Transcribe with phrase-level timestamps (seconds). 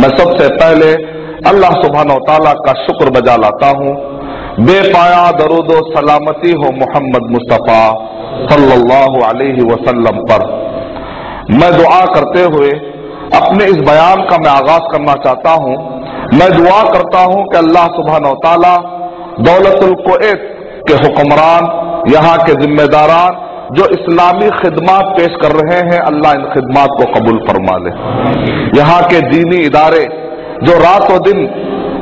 [0.00, 0.88] मैं सबसे पहले
[1.50, 3.92] अल्लाह सुबहान तआला का शुक्र बजा लाता हूँ
[4.66, 7.80] बेपाया दरुदो सलामती हो मोहम्मद मुस्तफ़ा
[8.49, 10.45] सल्लल्लाहु अलैहि वसल्लम पर।
[11.53, 12.69] मैं दुआ करते हुए
[13.35, 15.75] अपने इस बयान का मैं आगाज़ करना चाहता हूँ।
[16.33, 18.25] मैं दुआ करता हूँ कि अल्लाह सुबहान
[19.41, 20.41] दौलतुल कुवैत
[20.87, 21.67] के हुक्मरान,
[22.11, 23.39] यहाँ के जिम्मेदारान,
[23.73, 27.91] जो इस्लामी खिदमत पेश कर रहे हैं, अल्लाह इन खिदमत को कबूल फरमा ले।
[28.79, 30.03] यहाँ के दीनी इदारे,
[30.63, 31.39] जो रातों दिन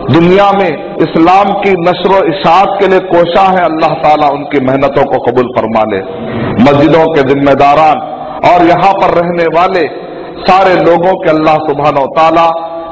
[0.09, 5.19] दुनिया में इस्लाम की नशर इशात के लिए कोशा है, अल्लाह ताला उनकी मेहनतों को
[5.25, 5.99] कबूल फरमा ले।
[6.63, 8.01] मस्जिदों के जिम्मेदारान
[8.49, 9.85] और यहाँ पर रहने वाले
[10.41, 12.47] सारे लोगों के अल्लाह सुबहान ताला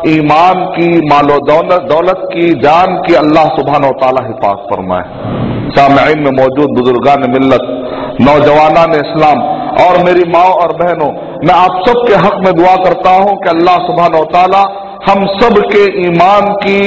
[0.08, 5.06] ईमान की, मालो दौलत दौलत की, जान की अल्लाह सुबहान ताला हिफाज फरमाए।
[5.76, 7.74] सामीन में मौजूद बुजुर्गान मिल्लत
[8.22, 9.42] ने इस्लाम
[9.82, 11.12] और मेरी माओ और बहनों,
[11.48, 14.62] मैं आप सबके हक में दुआ करता हूँ कि अल्लाह सुबहान ताला
[15.02, 16.80] हम सब के ईमान की,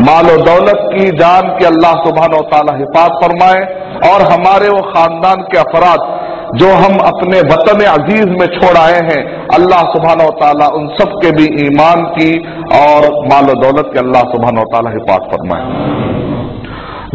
[0.00, 3.62] मालो दौलत की, जान की अल्लाह सुबहान तला हिफाज फरमाए
[4.08, 6.06] और हमारे वो खानदान के अफराद
[6.54, 9.22] जो हम अपने वतन अज़ीज़ में छोड़ आए हैं,
[9.54, 12.30] अल्लाह सुबहान ताला उन सब के भी ईमान की
[12.76, 15.64] और मालो दौलत के अल्लाह सुबहान ताला हिफाज फरमाए।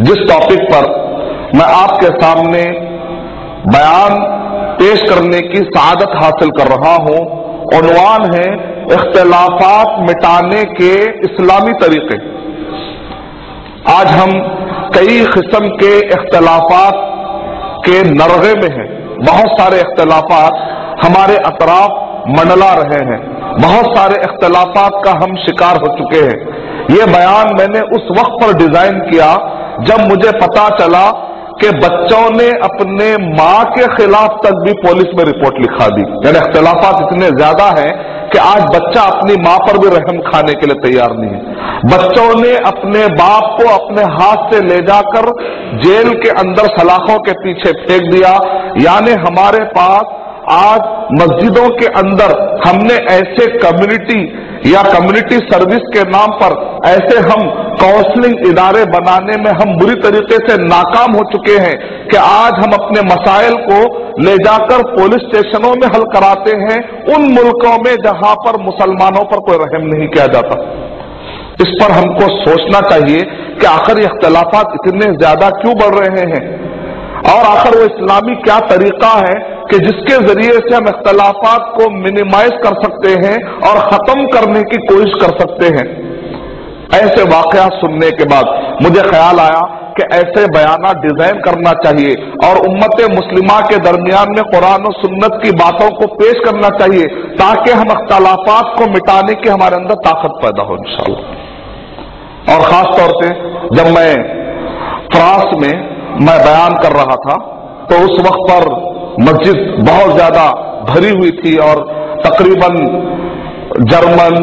[0.01, 0.91] जिस टॉपिक पर
[1.55, 2.63] मैं आपके सामने
[3.69, 4.13] बयान
[4.77, 7.19] पेश करने की सादत हासिल कर रहा हूँ,
[7.73, 8.47] उनवान है
[8.91, 10.93] इख्तलाफात मिटाने के
[11.25, 12.17] इस्लामी तरीके।
[13.93, 14.31] आज हम
[14.95, 16.99] कई किस्म के इख्तलाफात
[17.85, 18.87] के नरगे में हैं।
[19.21, 20.53] बहुत सारे इख्तलाफात
[21.03, 21.99] हमारे अतराफ
[22.29, 23.19] मंडला रहे हैं।
[23.57, 26.37] बहुत सारे इख्तलाफात का हम शिकार हो चुके हैं।
[26.91, 29.33] ये बयान मैंने उस वक्त पर डिज़ाइन किया
[29.83, 31.05] जब मुझे पता चला
[31.61, 36.39] कि बच्चों ने अपने माँ के खिलाफ तक भी पुलिस में रिपोर्ट लिखा दी। यानी
[36.39, 37.91] अख्तलाफात इतने ज़्यादा हैं
[38.33, 41.39] कि आज बच्चा अपनी माँ पर भी रहम खाने के लिए तैयार नहीं है।
[41.87, 45.29] बच्चों ने अपने बाप को अपने हाथ से ले जाकर
[45.79, 48.31] जेल के अंदर सलाखों के पीछे फेंक दिया।
[48.81, 50.19] यानी हमारे पास
[50.51, 50.81] आज
[51.13, 52.31] मस्जिदों के अंदर
[52.67, 54.21] हमने ऐसे कम्युनिटी
[54.67, 56.53] या कम्युनिटी सर्विस के नाम पर
[56.85, 57.41] ऐसे हम
[57.79, 61.73] काउंसलिंग इदारे बनाने में हम बुरी तरीके से नाकाम हो चुके हैं
[62.07, 63.79] कि आज हम अपने मसाइल को
[64.21, 66.79] ले जाकर पुलिस स्टेशनों में हल कराते हैं,
[67.15, 70.57] उन मुल्कों में जहाँ पर मुसलमानों पर कोई रहम नहीं किया जाता।
[71.61, 73.21] इस पर हमको सोचना चाहिए
[73.59, 76.43] कि आखिर ये अख्तलाफात इतने ज़्यादा क्यों बढ़ रहे हैं?
[77.33, 82.57] और आखिर वो इस्लामी क्या तरीका है कि जिसके ज़रिए से हम इख्तलाफात को मिनिमाइज
[82.63, 83.37] कर सकते हैं
[83.67, 85.85] और खत्म करने की कोशिश कर सकते हैं।
[86.95, 88.49] ऐसे वाकया सुनने के बाद
[88.83, 89.61] मुझे ख्याल आया
[89.97, 92.13] कि ऐसे बयाना डिज़ाइन करना चाहिए
[92.45, 97.07] और उम्मत मुस्लिमा के दरमियान में कुरान और सुन्नत की बातों को पेश करना चाहिए
[97.35, 103.11] ताकि हम अख्तलाफात को मिटाने की हमारे अंदर ताकत पैदा हो, इंशाल्लाह। और खास तौर
[103.19, 103.29] से
[103.75, 104.13] जब मैं
[105.11, 105.73] फ्रांस में
[106.21, 107.35] मैं बयान कर रहा था
[107.87, 108.65] तो उस वक्त पर
[109.19, 110.43] मस्जिद बहुत ज़्यादा
[110.89, 111.81] भरी हुई थी और
[112.25, 112.77] तकरीबन
[113.89, 114.35] जर्मन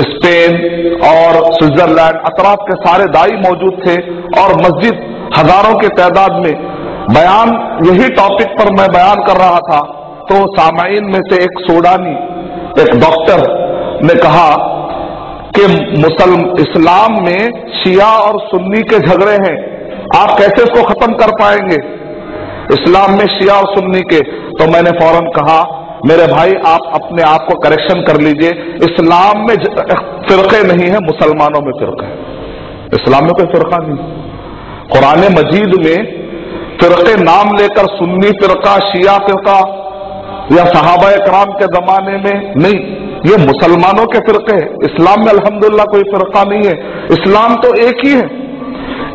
[0.00, 0.54] स्पेन
[1.06, 3.96] और स्विट्जरलैंड अतराफ के सारे दाई मौजूद थे
[4.40, 5.02] और मस्जिद
[5.36, 6.54] हज़ारों की तादाद में।
[7.10, 7.50] बयान
[7.86, 9.80] यही टॉपिक पर मैं बयान कर रहा था।
[10.28, 12.14] तो सामाइन में से एक सोडानी,
[12.82, 13.42] एक डॉक्टर
[14.04, 14.48] ने कहा
[15.56, 15.66] कि
[15.98, 19.56] मुसलम इस्लाम में शिया और सुन्नी के झगड़े हैं।
[20.16, 21.76] आप कैसे इसको खत्म कर पाएँगे?
[22.72, 24.20] इस्लाम में शिया और सुन्नी के
[24.54, 25.60] तो मैंने फ़ौरन कहा,
[26.06, 28.50] मेरे भाई, आप अपने आप को करेक्शन कर लीजिए।
[28.84, 29.56] इस्लाम में
[30.28, 32.18] फिरके नहीं है, मुसलमानों में फिरका है।
[32.94, 33.96] इस्लाम में कोई फिरका नहीं।
[34.88, 36.04] कुरान मजीद में
[36.80, 39.58] फिरके नाम लेकर सुन्नी फिरका, शिया फिरका,
[40.52, 42.78] या सहाबा कराम के जमाने में नहीं।
[43.30, 48.04] ये मुसलमानों के फिरके हैं। इस्लाम में अल्हम्दुलिल्लाह कोई फिरका नहीं है। इस्लाम तो एक
[48.04, 48.26] ही है।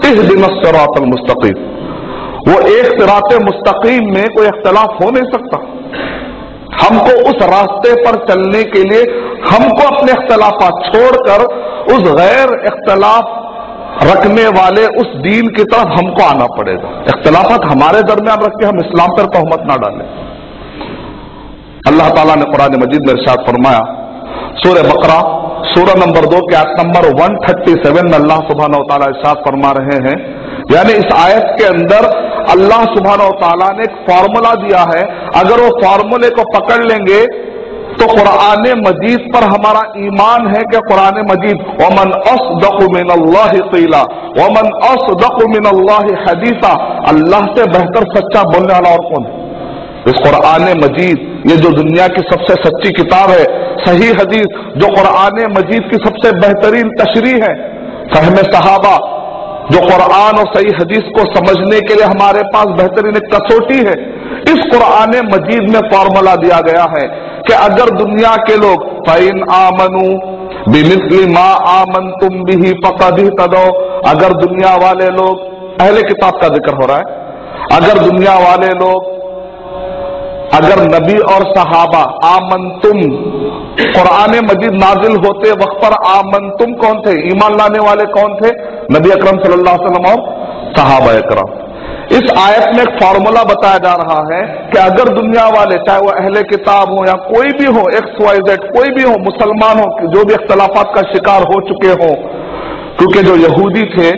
[0.06, 1.69] इस दिन सरातल मुस्तकीम।
[2.48, 5.58] वो एक सिरात मुस्तकीम में कोई अख्तलाफ हो नहीं सकता।
[6.82, 9.02] हमको उस रास्ते पर चलने के लिए,
[9.50, 11.44] हमको अपने अख्तलाफा छोड़कर,
[11.94, 13.36] उस गैर इख्तलाफ
[14.04, 18.80] रखने वाले उस दीन की तरफ़ हमको आना पड़ेगा। इख्तलाफत हमारे दरमियान रख के हम
[18.80, 20.06] इस्लाम पर तहमत ना डालें।
[21.88, 23.82] अल्लाह ताला ने कुरान मजीद में इरशाद फरमाया
[24.64, 25.20] सूर्य बकरा
[25.66, 30.18] सूर्य नंबर दो के आयत नंबर 137 में अल्लाह सुबहान तला इरशाद फरमा रहे हैं।
[30.72, 32.08] यानी इस आयत के अंदर
[32.52, 35.04] अल्लाह सुबहान तला ने एक फार्मूला दिया है।
[35.36, 37.22] अगर वो फार्मूले को पकड़ लेंगे
[37.92, 43.50] तो कुरान मजीद पर हमारा ईमान है कि कुरान मजीद, वमन अस दकुमिन अल्लाह
[44.38, 44.70] वमन
[45.68, 46.72] अल्लाह हदीसा
[47.08, 49.26] अल्लाह से बेहतर सच्चा बोलने वाला और कौन?
[50.08, 53.44] इस कुरान मजीद, ये जो दुनिया की सबसे सच्ची किताब है,
[53.80, 57.54] सही हदीस, जो कुरान मजीद की सबसे बेहतरीन तशरी है।
[58.14, 58.94] फहम सहाबा
[59.72, 63.96] जो कुरान और सही हदीस को समझने के लिए हमारे पास बेहतरीन कसौटी है।
[64.50, 67.06] इस कुरान मजीद में फॉर्मूला दिया गया है
[67.48, 70.08] कि अगर दुनिया के लोग फ़ैन आमनू
[70.70, 73.64] बिमिसली माँ आमन तुम भी पकदी तदो
[74.08, 77.04] अगर दुनिया वाले लोग पहले किताब का ज़िक्र हो रहा है,
[77.74, 79.18] अगर दुनिया वाले लोग,
[80.54, 83.02] अगर नबी और सहाबा आमन तुम
[83.80, 87.12] कुरान मजीद नाजिल होते वक्त पर आमन तुम कौन थे?
[87.28, 88.50] ईमान लाने वाले कौन थे?
[88.94, 90.20] नबी अकरम वसल्लम और
[90.78, 91.58] सहाबा अकरम।
[92.16, 94.42] इस आयत में एक फॉर्मूला बताया जा रहा है
[94.72, 98.38] कि अगर दुनिया वाले, चाहे वो अहले किताब हो या कोई भी हो एक्स वाई
[98.38, 102.14] जेड कोई भी हो, मुसलमान हो जो भी अख्तलाफात का शिकार हो चुके हो,
[102.98, 104.12] क्योंकि जो यहूदी थे,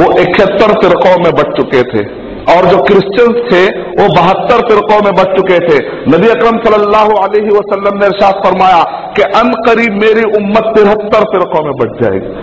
[0.00, 2.17] वो इकहत्तर फिरकों में बच चुके थे।
[2.48, 3.62] और जो क्रिश्चियंस थे,
[3.94, 5.78] वो बहत्तर फिरकों में बच चुके थे।
[6.10, 8.82] नबी अकरम सल्लल्लाहु अलैहि वसल्लम ने इरशाद फरमाया
[9.16, 12.36] कि अन करीब मेरी उम्मत तिहत्तर फिरकों में बच जाएगी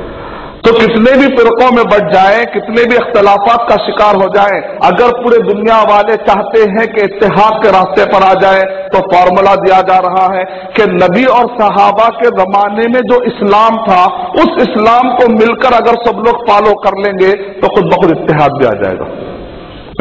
[0.66, 5.12] तो कितने भी फिरकों में बच जाए, कितने भी अख्तलाफात का शिकार हो जाए, अगर
[5.18, 8.64] पूरे दुनिया वाले चाहते हैं कि इतिहाद के रास्ते पर आ जाए
[8.94, 13.78] तो फॉर्मूला दिया जा रहा है कि नबी और सहाबा के जमाने में जो इस्लाम
[13.84, 14.02] था,
[14.38, 17.32] उस इस्लाम को मिलकर अगर सब लोग फॉलो कर लेंगे
[17.62, 19.14] तो खुद बखुद इतिहाद भी आ जाएगा।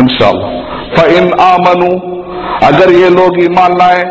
[0.01, 0.47] इंशाला
[0.95, 1.91] फ़िन आमनू,
[2.67, 4.05] अगर ये लोग ईमान लाए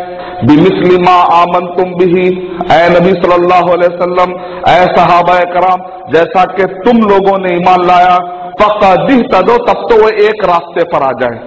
[0.46, 2.28] बिमिसलिमा आमन तुम भी
[2.74, 4.32] ए नबी सल्लल्लाहु अलैहि वसल्लम
[4.70, 5.82] ए सहाबा कराम,
[6.14, 8.16] जैसा कि तुम लोगों ने ईमान लाया
[8.62, 11.40] फकदिह तदो तब तो वो एक रास्ते पर आ जाए।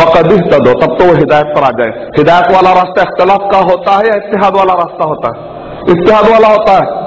[0.00, 3.96] फकदिह तदो तब तो वो हिदायत पर आ जाए। हिदायत वाला रास्ता इख्तलाफ का होता
[3.96, 5.44] है या इतिहाद वाला रास्ता होता है?
[5.88, 7.05] इतिहाद वाला होता है।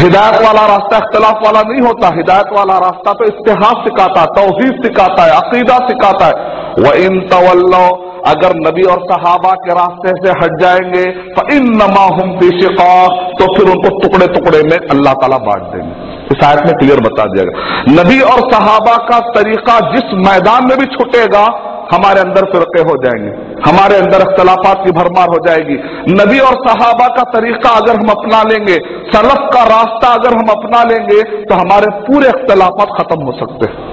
[0.00, 4.82] हिदायत वाला रास्ता इख्तलाफ वाला नहीं होता। हिदायत वाला रास्ता तो इतिहास सिखाता है तोहहीद
[4.84, 7.86] सिखाता है, अकीदा सिखाता है। वह इन तवल्लो,
[8.26, 12.90] अगर नबी और सहाबा के रास्ते से हट जाएँगे तो इन नमा हम पेशिका
[13.34, 15.92] तो फिर उनको टुकड़े टुकड़े में अल्लाह ताला बांट देंगे।
[16.28, 17.56] इस आयत में क्लियर बता दिया गया।
[17.92, 21.44] नबी और सहाबा का तरीका जिस मैदान में भी छुटेगा
[21.90, 23.30] हमारे अंदर फिरके हो जाएँगे,
[23.62, 25.76] हमारे अंदर अख्तलाफात की भरमार हो जाएगी।
[26.12, 28.76] नबी और सहाबा का तरीका अगर हम अपना लेंगे,
[29.10, 33.86] सलफ का रास्ता अगर हम अपना लेंगे तो हमारे पूरे अख्तलाफात खत्म हो सकते हैं।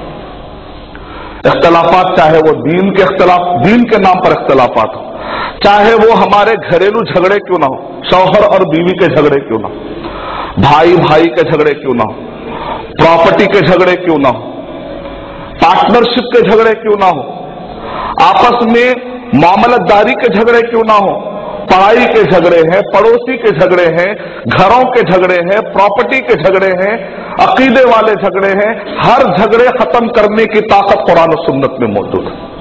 [1.46, 5.02] अख्तलाफात चाहे वो दीन के अख्तलाफ, दीन के नाम पर अख्तलाफात हो,
[5.64, 9.68] चाहे वो हमारे घरेलू झगड़े क्यों ना हो, शौहर और बीवी के झगड़े क्यों ना
[9.68, 9.76] हो,
[10.62, 12.14] भाई भाई के झगड़े क्यों ना हो,
[12.96, 14.44] प्रॉपर्टी के झगड़े क्यों ना हो,
[15.58, 17.24] पार्टनरशिप के झगड़े क्यों ना हो
[18.22, 21.32] आपस में मामलतदारी के झगड़े क्यों ना हो?
[21.72, 24.10] पढ़ाई के झगड़े हैं, पड़ोसी के झगड़े हैं,
[24.48, 26.94] घरों के झगड़े हैं प्रॉपर्टी के झगड़े हैं,
[27.40, 32.26] अकीदे वाले झगड़े हैं, हर झगड़े खत्म करने की ताकत कुरान और सुन्नत में मौजूद
[32.26, 32.56] है।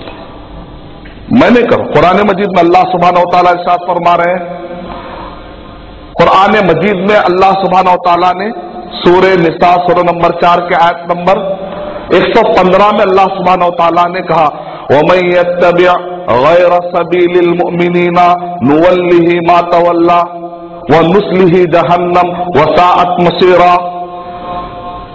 [1.40, 4.62] मैंने करूँ कुरान मजीद में अल्लाह सुबहान साथ फरमा रहे हैं।
[6.12, 8.50] कुरान मजीद में अल्लाह सुबहान तला ने
[8.98, 11.38] सूर्य निसा सूर्य नंबर चार के आयत नंबर
[12.16, 14.46] 115 में अल्लाह सुबहान तला ने कहा
[14.92, 18.26] गैर सबीलमिना
[18.62, 20.18] नुवल्लिही मा तवल्ला
[20.90, 23.74] व नुस्लिही जहन्नम वसाअत मसीरा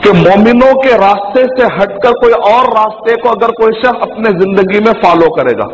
[0.03, 4.79] कि मोमिनों के रास्ते से हटकर कोई और रास्ते को अगर कोई शख्स अपने ज़िंदगी
[4.85, 5.67] में फॉलो करेगा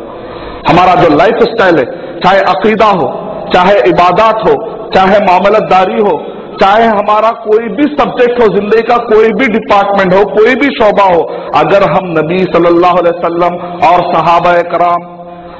[0.68, 1.84] हमारा जो लाइफ स्टाइल है
[2.24, 3.06] चाहे अकीदा हो
[3.54, 4.54] चाहे इबादत हो
[4.94, 6.16] चाहे मामलतदारी हो
[6.62, 11.04] चाहे हमारा कोई भी सब्जेक्ट हो, ज़िंदगी का कोई भी डिपार्टमेंट हो, कोई भी शोबा
[11.04, 11.20] हो,
[11.54, 13.54] अगर हम नबी सल्लल्लाहु अलैहि वसल्लम
[13.88, 15.12] और सहाबा कराम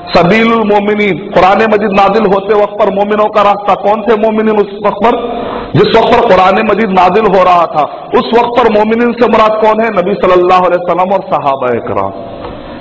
[0.06, 4.68] सबील मोमिन कुरान मजिद नादिल होते वक्त पर मोमिनों का रास्ता कौन थे मोमिन उस
[4.86, 5.16] वक्त पर?
[5.76, 7.82] जिस वक्त पर कुरान मजिद नादिल हो रहा था,
[8.14, 9.90] उस वक्त पर मोमिन से मुराद कौन है?
[9.90, 12.35] नबी सल्लल्लाहु अलैहि वसल्लम और सहाबा कराम।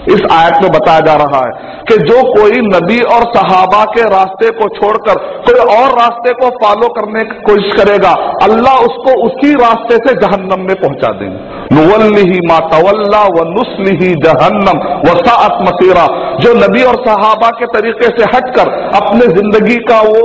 [0.08, 4.50] इस आयत में बताया जा रहा है कि जो कोई नबी और सहाबा के रास्ते
[4.52, 8.12] को छोड़कर, कोई और रास्ते को फॉलो करने की कोशिश करेगा,
[8.44, 14.82] अल्लाह उसको उसी रास्ते से जहन्नम में पहुँचा देंगे। नुवल्ली मा तवल्ला व नुस्लिही जहन्नम
[15.06, 15.16] व
[15.62, 16.08] मसीरा।
[16.40, 20.22] जो नबी और सहाबा के तरीके से हटकर अपने ज़िंदगी का वो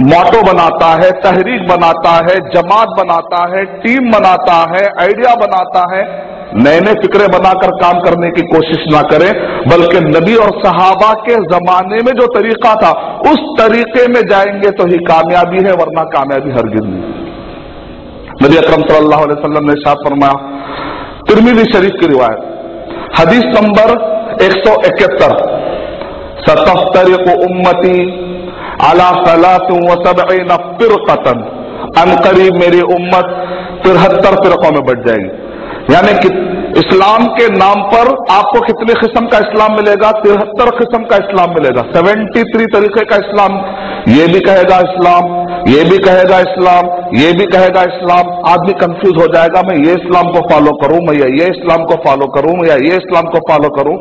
[0.00, 6.04] मोटो बनाता है, तहरीक बनाता है, जमात बनाता है, टीम बनाता है, आइडिया बनाता है
[6.56, 9.30] नए नए फिक्रे बनाकर काम करने की कोशिश ना करें,
[9.68, 12.90] बल्कि नबी और सहाबा के जमाने में जो तरीका था,
[13.30, 17.20] उस तरीके में जाएँगे तो ही कामयाबी है, वरना कामयाबी हर नहीं।
[18.42, 18.82] नबी अक्रम
[19.32, 20.32] वसल्लम ने शाह फरमाया
[21.28, 22.40] तिरमिदी शरीफ की रिवायत,
[23.18, 23.90] हदीस नंबर
[24.44, 25.34] एक सौ इकहत्तर
[26.40, 27.98] सतफ्तर को उम्मती
[28.82, 31.42] अला सलात व सबईन फिरकतन
[31.98, 33.34] अनकरीब मेरी उम्मत
[33.84, 35.41] तिरहत्तर फिरकों में बढ़ जाएगी।
[35.90, 36.28] यानी कि
[36.80, 40.10] इस्लाम के नाम पर आपको कितने किस्म का इस्लाम मिलेगा?
[40.10, 43.56] तिहत्तर किस्म का इस्लाम मिलेगा। सेवेंटी थ्री तरीके का इस्लाम।
[44.08, 45.26] ये भी कहेगा इस्लाम,
[45.68, 46.86] ये भी कहेगा इस्लाम,
[47.16, 51.00] ये भी कहेगा इस्लाम। आदमी कंफ्यूज हो जाएगा, मैं ये इस्लाम को फॉलो करूँ?
[51.00, 52.66] मैं या इस्लाम को फॉलो करूँ?
[52.66, 53.96] या ये इस्लाम को फॉलो करूँ?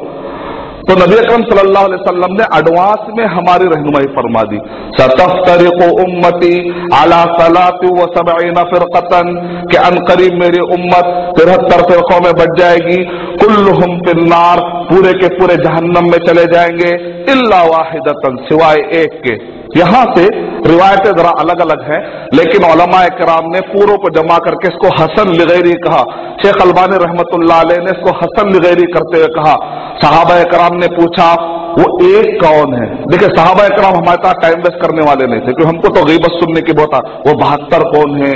[0.81, 4.57] तो नबी अकरम सल्लल्लाहु अलैहि वसल्लम ने एडवांस में हमारी रहनुमाई फरमा दी।
[4.97, 6.53] सतफ्तर को उम्मती
[6.93, 9.29] अला सलाती व सबईना फिरकतन,
[9.71, 12.97] के अनकरीब मेरी उम्मत तिहत्तर फिरकों में बढ़ जाएगी।
[13.37, 16.91] कुल्लुहुम फिन्नार, पूरे के पूरे जहन्नम में चले जाएँगे।
[17.31, 20.25] इल्ला वाहिदतन, सिवाय एक के। यहाँ से
[20.71, 25.29] रिवायतें जरा अलग अलग हैं, लेकिन ओलमा कराम ने पूरों को जमा करके इसको हसन
[25.29, 26.01] लिगैरी कहा।
[26.43, 27.35] शेख अलबानी रहमत
[27.77, 31.33] ने इसको हसन लिगैरी करते हुए कहा साहबा कराम ने पूछा,
[31.79, 33.07] वो एक कौन है?
[33.07, 36.31] देखिए साहबा कराम हमारे साथ टाइम वेस्ट करने वाले नहीं थे, क्योंकि हमको तो गईबत
[36.31, 36.95] सुनने की बहुत
[37.27, 38.31] वो बहत्तर कौन है?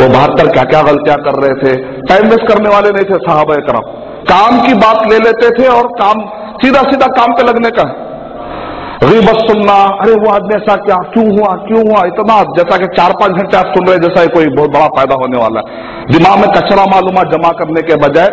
[0.00, 1.76] वो बहत्तर क्या क्या गलतियाँ कर रहे थे?
[2.02, 3.96] टाइम वेस्ट करने वाले नहीं थे साहबा कराम
[4.28, 6.20] काम की बात ले लेते थे और काम
[6.62, 7.84] सीधा सीधा काम पे लगने का।
[9.04, 10.96] गीबत सुनना, अरे, वो आदमी ऐसा क्या?
[10.96, 11.54] क्यों हुआ?
[11.54, 12.00] क्यों हुआ?
[12.06, 15.38] इतना जैसा कि चार पाँच घंटे आप सुन रहे जैसा कोई बहुत बड़ा फ़ायदा होने
[15.38, 15.66] वाला है।
[16.12, 18.26] दिमाग में कचरा मालूम जमा करने के बजाय,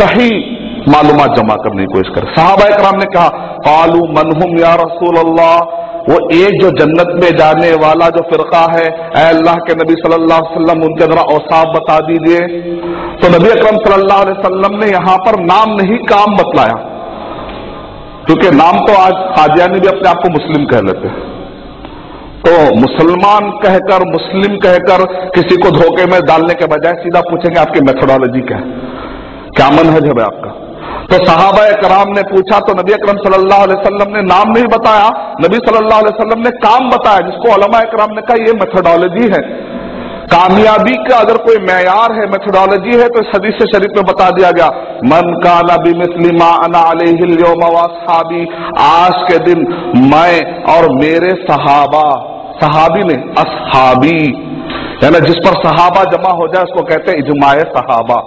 [0.00, 3.28] सही मालूम जमा करने की कोशिश करे। साहबा कराम ने कहा,
[3.60, 8.84] कालू मनहुम या रसूल अल्लाह वो एक जो जन्नत में जाने वाला जो फिरका है
[9.22, 12.38] अल्लाह के नबी सल्लल्लाहु अलैहि वसल्लम, उनके जरा औसाफ बता दीजिए।
[13.16, 16.78] तो नबी अकरम सल्लल्लाहु अलैहि वसल्लम ने यहाँ पर नाम नहीं, काम बतलाया।
[18.26, 21.28] क्योंकि नाम तो आज कादियानी भी अपने आप को मुस्लिम कह लेते हैं।
[22.46, 27.80] तो मुसलमान कहकर, मुस्लिम कहकर किसी को धोखे में डालने के बजाय सीधा पूछेंगे, आपकी
[27.80, 28.64] मेथोडोलॉजी क्या है?
[29.56, 30.69] क्या मनहज है आपका?
[31.06, 35.08] तो साहबा कराम ने पूछा तो नबी अकरम वसल्लम ने नाम नहीं बताया।
[35.40, 39.42] नबी वसल्लम ने काम बताया, जिसको अलमा कराम ने कहा यह मेथोडोलॉजी है।
[40.30, 44.28] कामयाबी का अगर कोई मैार है मेथोडोलॉजी है तो इस हदीस से शरीफ में बता
[44.30, 44.68] दिया गया,
[45.04, 46.82] मन का नबी मुस्लिमा अना
[48.00, 48.42] साहबी
[48.80, 49.64] आज के दिन
[50.06, 50.34] मैं
[50.74, 52.04] और मेरे सहाबा,
[52.60, 54.20] सहाबी ने असहाबी,
[55.02, 58.20] यानी जिस पर सहाबा जमा हो जाए, उसको कहते हैं इजमाए सहाबा।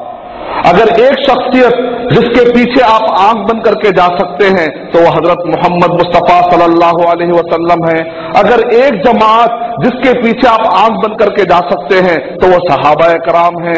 [0.65, 1.81] अगर एक शख्सियत
[2.11, 7.09] जिसके पीछे आप आँख बंद करके जा सकते हैं तो वह हज़रत मोहम्मद मुस्तफ़ा सल्लल्लाहु
[7.11, 7.99] अलैहि वसल्लम है।
[8.35, 13.13] अगर एक जमात जिसके पीछे आप आँख बंद करके जा सकते हैं तो वह सहाबा
[13.25, 13.77] कराम है।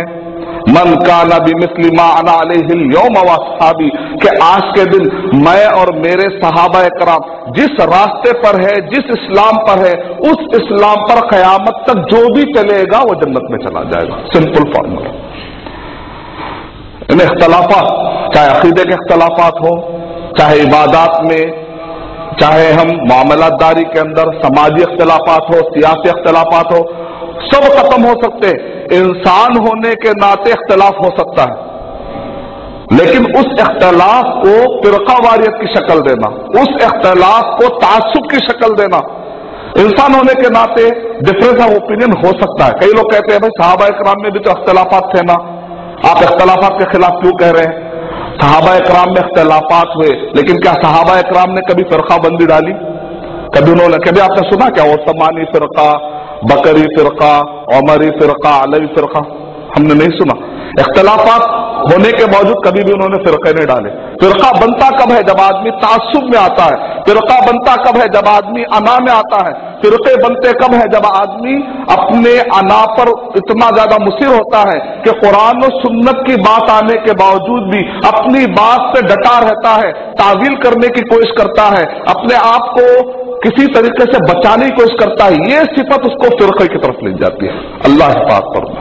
[0.67, 2.05] मन का नबी मिसलिमा
[2.91, 3.17] योम
[3.49, 3.89] साबी
[4.21, 5.03] के आज के दिन
[5.39, 9.93] मैं और मेरे सहाबा कराम जिस रास्ते पर है, जिस इस्लाम पर है,
[10.29, 15.13] उस इस्लाम पर कयामत तक जो भी चलेगा, वो जन्नत में चला जाएगा। Simple formula.
[17.11, 17.87] इन इख्तलाफात,
[18.35, 19.99] चाहे अकीदे के अख्तलाफात हो,
[20.37, 21.65] चाहे इबादत में,
[22.41, 26.79] चाहे हम मामलादारी के अंदर समाजी अख्तलाफात हो, सियासी अख्तलाफात हो,
[27.45, 31.73] सब खत्म हो सकते इंसान होने के नाते अख्तलाफ हो सकता है।
[32.97, 36.27] लेकिन उस अख्तलाफ को फिरका वारियत की शक्ल देना,
[36.61, 38.97] उस अख्तलाफ को तासुब की शक्ल देना,
[39.77, 40.89] इंसान होने के नाते
[41.21, 44.39] डिफरेंस ऑफ़ ओपिनियन हो सकता है। कई लोग कहते हैं, भाई साहबा कराम में भी
[44.39, 45.54] तो अख्तलाफात थे ना।
[45.95, 47.85] आप इख्तलाफात के खिलाफ क्यों कह रहे हैं?
[48.41, 52.73] सहाबा इक्राम में अख्तलाफात हुए, लेकिन क्या सहाबा इक्राम ने कभी फिरका बंदी डाली?
[53.55, 55.93] कभी उन्होंने कभी आपने सुना क्या, ओसमानी फिरका,
[56.43, 57.39] बकरी फिरका,
[57.77, 59.19] उमरी फिरका, अलवी फिरका?
[59.77, 60.35] हमने नहीं सुना।
[60.79, 63.89] इख्तलाफात होने के बावजूद कभी भी उन्होंने फिरके नहीं डाले।
[64.21, 66.77] फिरका बनता कब है जब आदमी तासुब में आता है?
[67.03, 69.53] फिरका बनता कब है जब आदमी अना में आता है?
[69.81, 71.55] फिरके बनते कब है जब आदमी
[71.89, 76.95] अपने अना पर इतना ज़्यादा मुसिर होता है कि कुरान और सुन्नत की बात आने
[77.03, 81.83] के बावजूद भी अपनी बात से डटा रहता है, तावील करने की कोशिश करता है,
[82.09, 82.87] अपने आप को
[83.39, 87.13] किसी तरीके से बचाने की कोशिश करता है, ये सिफत उसको फिरके की तरफ़ ले
[87.21, 88.73] जाती है। अल्लाह हिफात पर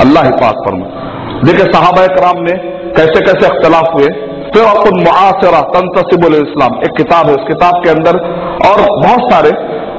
[0.00, 0.78] अल्लाह हिफात पर
[1.44, 2.56] देखिए साहबा कराम में
[2.96, 4.08] कैसे कैसे अख्तलाफ हुए।
[4.54, 8.18] फिर आपको मुआसरा तनतसिबुल इस्लाम, एक किताब है। उस किताब के अंदर
[8.68, 9.52] और बहुत सारे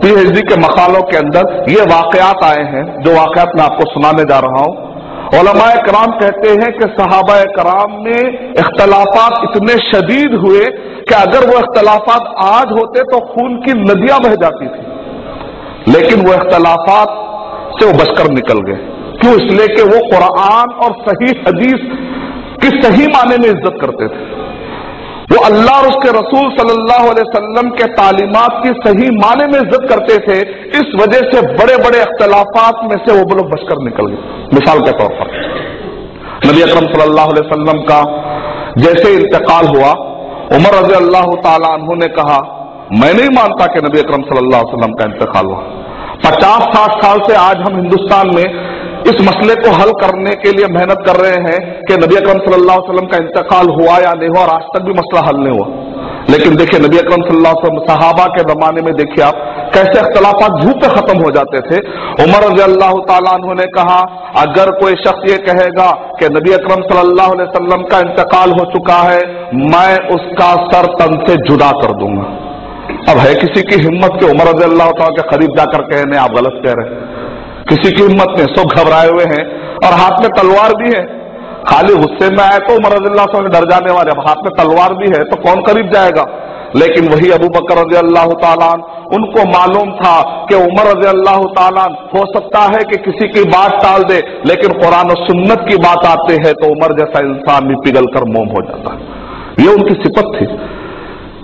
[0.04, 4.40] पीएचडी के मकालों के अंदर ये वाकयात आए हैं, जो वाकयात मैं आपको सुनाने जा
[4.40, 4.90] रहा हूँ।
[5.40, 8.22] ओलमाए कराम कहते हैं कि सहाबा कराम में
[8.60, 10.64] इख्तलाफात इतने शदीद हुए
[11.02, 16.34] कि अगर वो इख्तलाफात आज होते तो खून की नदियाँ बह जाती थी। लेकिन वो
[16.34, 17.20] इख्तलाफात
[17.76, 18.80] से वो बचकर निकल गए।
[19.22, 21.82] क्यों इसलिए कि वो कुरान और सही हदीस
[22.62, 24.30] की सही माने में इज़्ज़त करते थे।
[25.32, 29.86] वो अल्लाह और उसके रसूल सल्लल्लाहु अलैहि वसल्लम के तालीमात की सही माने में इज़्ज़त
[29.90, 30.40] करते थे,
[30.80, 34.96] इस वजह से बड़े बड़े अख्तलाफात में से वो लोग बचकर निकल गए। मिसाल के
[34.98, 35.30] तौर पर,
[36.46, 38.02] नबी अकरम सल्लल्लाहु अलैहि वसल्लम का
[38.80, 39.94] जैसे इंतकाल हुआ,
[40.58, 42.42] उमर रज़ी अल्लाह तु ने कहा,
[42.96, 45.62] मैं नहीं मानता कि नबी अकरम सल्लल्लाहु अलैहि वसल्लम का इंतकाल हुआ।
[46.26, 48.46] पचास साठ साल से आज हम हिंदुस्तान में
[49.10, 52.80] इस मसले को हल करने के लिए मेहनत कर रहे हैं कि नबी अकरम सल्लल्लाहु
[52.80, 55.54] अलैहि वसल्लम का इंतकाल हुआ या नहीं हुआ और आज तक भी मसला हल नहीं
[55.58, 55.68] हुआ।
[56.30, 59.40] लेकिन देखिए, नबी अकरम सल्लल्लाहु अलैहि वसल्लम सहाबा के जमाने में देखिए आप
[59.74, 61.80] कैसे अख्तलाफा झूठ खत्म हो जाते थे।
[62.26, 64.00] उमर रज़ी अल्लाह ने कहा,
[64.38, 65.90] अगर कोई शख्स ये कहेगा
[66.20, 69.22] कि नबी अकरम सल्लल्लाहु अलैहि वसल्लम का इंतकाल हो चुका है,
[69.74, 72.28] मैं उसका सर तन से जुदा कर दूँगा।
[73.12, 76.62] अब है किसी की हिम्मत के उमर रज़ी अल्लाह के करीब जाकर कहने, आप गलत
[76.66, 77.21] कह रहे हैं।
[77.72, 79.44] किसी की हिम्मत में सब घबराए हुए हैं
[79.80, 81.04] और हाथ में तलवार भी है।
[81.66, 82.94] खाली गुस्से में आए तो उमर
[83.34, 86.26] से डर जाने वाले हाथ में तलवार भी है तो कौन करीब जाएगा?
[86.76, 88.26] लेकिन वही अबू बकर रज़ी अल्लाह
[89.16, 90.12] उनको मालूम था
[90.50, 94.78] कि उमर रज़ी अल्लाह तालान हो सकता है कि किसी की बात टाल दे, लेकिन
[94.80, 98.48] कुरान और सुन्नत की बात आते हैं तो उमर जैसा इंसान भी पिघल कर मोम
[98.50, 100.48] हो जाता। है ये उनकी सिपत थी।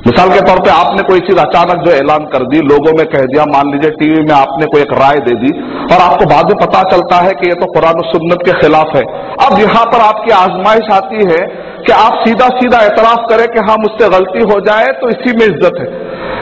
[0.07, 3.23] मिसाल के तौर पे आपने कोई चीज़ अचानक जो ऐलान कर दी, लोगों में कह
[3.31, 5.49] दिया, मान लीजिए टीवी में आपने कोई एक राय दे दी,
[5.87, 9.01] और आपको बाद में पता चलता है कि ये तो कुरान सुन्नत के खिलाफ है।
[9.45, 11.39] अब यहाँ पर आपकी आजमाइश आती है
[11.87, 15.45] कि आप सीधा सीधा एतराफ करें कि हाँ मुझसे गलती हो जाए तो इसी में
[15.47, 15.89] इज़्ज़त है।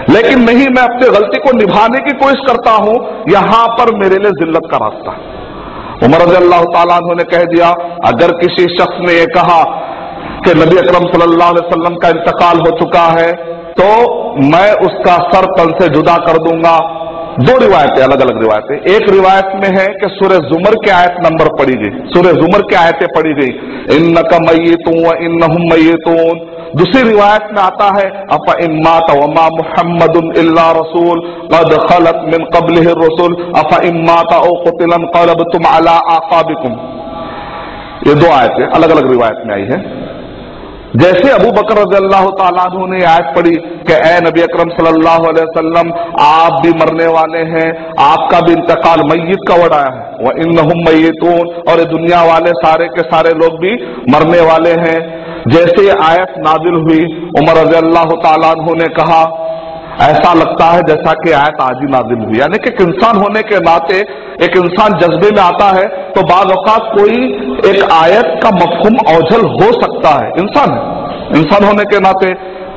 [0.09, 2.95] लेकिन नहीं, मैं अपनी गलती को निभाने की कोशिश करता हूँ,
[3.29, 5.17] यहाँ पर मेरे लिए जिल्लत का रास्ता
[6.03, 7.73] उमर रज़ी अल्लाह तला कह दिया,
[8.05, 9.59] अगर किसी शख्स ने यह कहा
[10.45, 13.29] कि नबी अकरम सल्लल्लाहु अलैहि वसल्लम का इंतकाल हो चुका है
[13.77, 13.87] तो
[14.45, 16.77] मैं उसका सर तल से जुदा कर दूँगा।
[17.39, 21.47] दो रिवायतें अलग अलग रिवायतें। एक रिवायत में है कि सूर्य जुमर की आयत नंबर
[21.55, 23.51] पड़ी गई। सूर्य जुमर की आयतें पड़ी गई।
[23.95, 24.93] इन न का मैतू
[25.25, 26.39] इन मैतून
[26.75, 30.15] दूसरी रिवायत में आता है अप इम्मात वमा मोहम्मद
[30.77, 31.19] रसूल,
[31.53, 36.73] कद खलत मिन कबल रसूल, अफ इम्मात ओ कुतिलन कलब तुम अला आकाबिकुम
[38.07, 39.77] ये दो आयतें अलग अलग रिवायत में आई है।
[40.93, 42.25] जैसे अबू बकर रजल्लाह
[42.65, 43.55] तु ने आयत पढ़ी
[43.87, 47.67] कि ए नबी अकरम सल्लल्लाहु अलैहि वसल्लम, आप भी मरने वाले हैं,
[47.99, 52.87] आपका भी इंतकाल मैत का वड़ आया है। वह इन मैतून और दुनिया वाले सारे
[52.87, 53.73] के सारे लोग भी
[54.09, 54.99] मरने वाले हैं।
[55.47, 57.03] जैसे आयत नाजिल हुई,
[57.39, 58.05] उमर रज़ी अल्लाह
[58.53, 59.23] तु ने कहा
[60.01, 63.41] ऐसा लगता है जैसा कि आयत आज ही नाजिल हुई। यानी कि एक इंसान होने
[63.41, 63.99] के नाते
[64.45, 67.19] एक इंसान जज्बे में आता है तो बाद अवकात कोई
[67.69, 70.81] एक आयत का मफहम औझल हो सकता है। इंसान है।
[71.39, 72.33] इंसान होने के नाते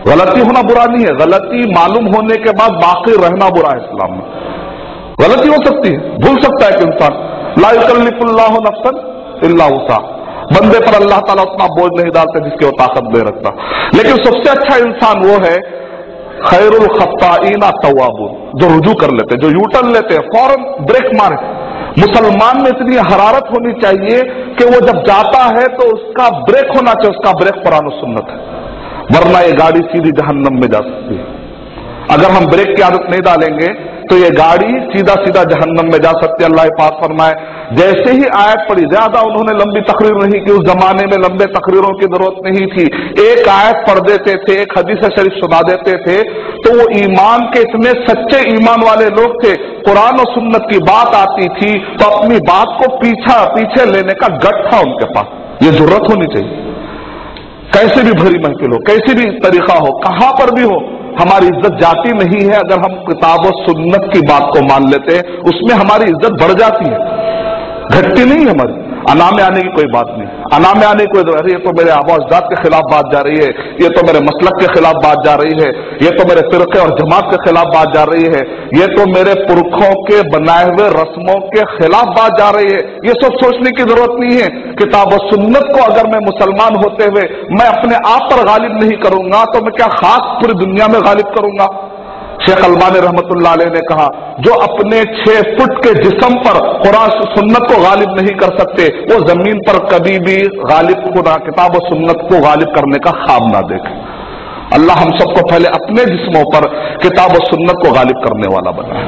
[0.07, 4.13] गलती होना बुरा नहीं है। गलती मालूम होने के बाद बाकी रहना बुरा है इस्लाम
[4.13, 4.23] में।
[5.21, 7.25] गलती हो सकती है। भूल सकता है कि इंसान।
[7.61, 9.03] लाफुल्लाह नफसन
[9.45, 9.69] इल्ला
[10.53, 13.51] बंदे पर अल्लाह ताला उतना बोझ नहीं डालते जिसकी वो ताकत दे रखता।
[13.95, 15.88] लेकिन सबसे अच्छा इंसान वो है
[16.41, 21.37] खैरुल खत्ताइना तवाबुन। जो रुजू कर लेते हैं जो यूटर्न लेते हैं, फ़ौरन ब्रेक मारे।
[21.99, 24.23] मुसलमान में इतनी हरारत होनी चाहिए
[24.55, 28.39] कि वो जब जाता है तो उसका ब्रेक होना चाहिए, उसका ब्रेक पुरान सुन्नत है।
[29.11, 31.27] वरना ये गाड़ी सीधी जहन्नम में जा सकती है।
[32.11, 33.69] अगर हम ब्रेक की आदत नहीं डालेंगे
[34.11, 37.35] तो ये गाड़ी सीधा सीधा जहन्नम में जा सकती है, अल्लाह पास फरमाए।
[37.75, 41.91] जैसे ही आयत पड़ी ज़्यादा उन्होंने लंबी तकरीर नहीं की, उस जमाने में लंबे तकरीरों
[41.99, 42.85] की ज़रूरत नहीं थी।
[43.25, 46.17] एक आयत पढ़ देते थे, एक हदीस शरीफ सुना देते थे
[46.61, 51.15] तो वो ईमान के इतने सच्चे ईमान वाले लोग थे, कुरान और सुन्नत की बात
[51.17, 55.71] आती थी तो अपनी बात को पीछा, पीछे लेने का गट था उनके पास। ये
[55.73, 56.67] ज़रूरत होनी चाहिए।
[57.73, 60.79] कैसे भी भरी महफिल हो कैसी भी तरीका हो, कहाँ पर भी हो
[61.21, 65.17] हमारी इज़्ज़त जाती नहीं है, अगर हम किताब और सुन्नत की बात को मान लेते
[65.17, 66.99] हैं, उसमें हमारी इज़्ज़त बढ़ जाती है।
[67.91, 71.35] घटती नहीं हमारी। अना में आने की कोई बात नहीं। अना में आने की कोई
[71.35, 73.49] अरे ये तो मेरे आबा अजदाद के खिलाफ बात जा रही है।
[73.83, 75.69] ये तो मेरे मसलक के खिलाफ बात जा रही है।
[76.03, 78.43] ये तो मेरे फिरके और जमात के खिलाफ बात जा रही है।
[78.75, 83.19] ये तो मेरे पुरखों के बनाए हुए रस्मों के खिलाफ बात जा रही है। ये
[83.23, 87.67] सब सोचने की ज़रूरत नहीं है। किताब सुन्नत को अगर मैं मुसलमान होते हुए मैं
[87.67, 91.67] अपने आप पर गालिब नहीं करूँगा तो मैं क्या खास पूरी दुनिया में गालिब करूँगा?
[92.39, 93.29] शेख अलबान रहमत
[93.73, 94.07] ने कहा,
[94.41, 99.21] जो अपने छह फुट के जिसम पर कुरान सुन्नत को गालिब नहीं कर सकते, वो
[99.29, 103.61] ज़मीन पर कभी भी गालिब खुदा, किताब और सुन्नत को गालिब करने का खाब ना
[103.61, 104.08] देखे।
[104.75, 106.67] अल्लाह हम सबको पहले अपने जिस्मों पर
[107.03, 109.05] किताब और सुन्नत को गालिब करने वाला बनाए।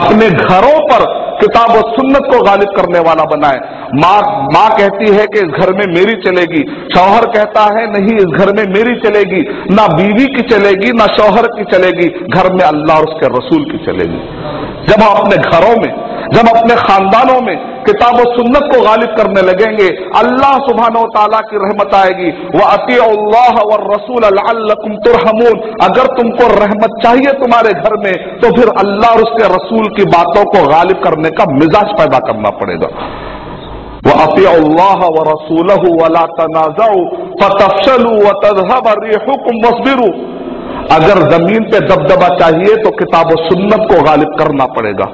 [0.00, 1.04] अपने घरों पर
[1.40, 3.58] किताब और सुन्नत को गालिब करने वाला बनाए।
[3.94, 6.62] माँ माँ कहती है कि इस घर में मेरी चलेगी।
[6.94, 9.42] शौहर कहता है, नहीं, इस घर में मेरी चलेगी।
[9.74, 13.84] ना बीवी की चलेगी, ना शौहर की चलेगी। घर में अल्लाह और उसके रसूल की
[13.86, 14.20] चलेगी।
[14.88, 19.42] जब हम अपने घरों में जब अपने खानदानों में किताब और सुन्नत को गालिब करने
[19.42, 24.28] लगेंगे, अल्लाह सुबहान तला की रहमत आएगी। वह अति और रसूल
[25.04, 30.04] तुरहमून। अगर तुमको रहमत चाहिए तुम्हारे घर में तो फिर अल्लाह और उसके रसूल की
[30.10, 32.88] बातों को गालिब करने का मिजाज पैदा करना पड़ेगा।
[34.06, 34.42] वह अति
[35.10, 37.04] व रसूल वला तनाजाऊ।
[37.40, 38.88] फतफशलू व तजहब
[39.28, 40.08] हुकुम वसबिरू।
[40.94, 45.06] अगर ज़मीन पे दबदबा चाहिए तो किताब सुन्नत को गालिब करना पड़ेगा।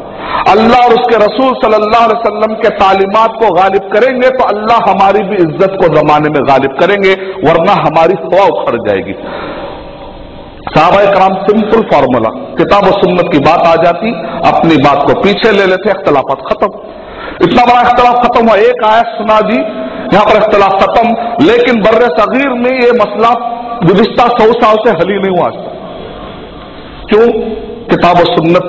[0.49, 5.23] अल्लाह और उसके रसूल सल्लल्लाहु अलैहि वसल्लम के तालीमात को गालिब करेंगे तो अल्लाह हमारी
[5.29, 7.12] भी इज़्ज़त को जमाने में गालिब करेंगे,
[7.45, 9.14] वरना हमारी हवा उखड़ जाएगी।
[10.71, 14.11] साहबा कराम सिंपल फॉर्मूला। किताब और सुन्नत की बात आ जाती,
[14.47, 16.69] अपनी बात को पीछे ले लेते अख्तलाफत खत्म।
[17.43, 19.57] इतना बड़ा अख्तलाफ खत्म हुआ, एक आयत सुना दी,
[20.12, 21.07] यहाँ पर अख्तलाफ खत्म,
[21.47, 23.33] लेकिन बर्र सगीर में ये मसला
[23.83, 25.55] गुजश्ता सौ साल से हली नहीं हुआ आज
[27.11, 27.27] क्यों?
[27.87, 28.66] किताब और सुन्नत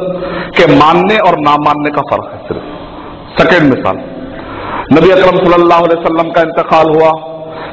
[0.58, 3.98] के मानने और ना मानने का फ़र्क है सिर्फ़। सेकेंड मिसाल,
[4.94, 7.12] नबी अकरम सल्लल्लाहु अलैहि वसल्लम का इंतकाल हुआ।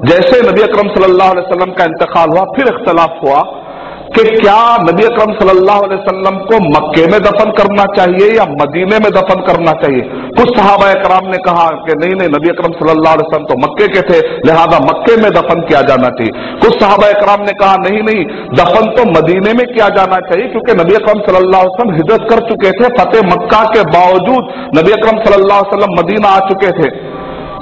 [0.05, 3.40] जैसे नबी अकरम सल्लल्लाहु अलैहि वसल्लम का इंतकाल हुआ, फिर इख्तलाफ हुआ
[4.09, 8.99] कि क्या नबी अकरम सल्लल्लाहु अलैहि वसल्लम को मक्के में दफन करना चाहिए या मदीने
[8.99, 10.03] में दफन करना चाहिए?
[10.38, 13.88] कुछ सहाबा कराम ने कहा कि नहीं नहीं, नबी अकरम सल्लल्लाहु अलैहि वसल्लम तो मक्के
[13.88, 18.03] के थे, लिहाजा मक्के में दफन किया जाना चाहिए। कुछ सहाबा कराम ने कहा, नहीं
[18.03, 22.27] नहीं, दफन तो मदीने में किया जाना चाहिए, क्योंकि नबी अकरम सल्लल्लाहु अलैहि वसल्लम हिजरत
[22.31, 26.73] कर चुके थे, फतेह मक्का के बावजूद नबी अकरम सल्लल्लाहु अलैहि वसल्लम मदीना आ चुके
[26.73, 26.90] थे।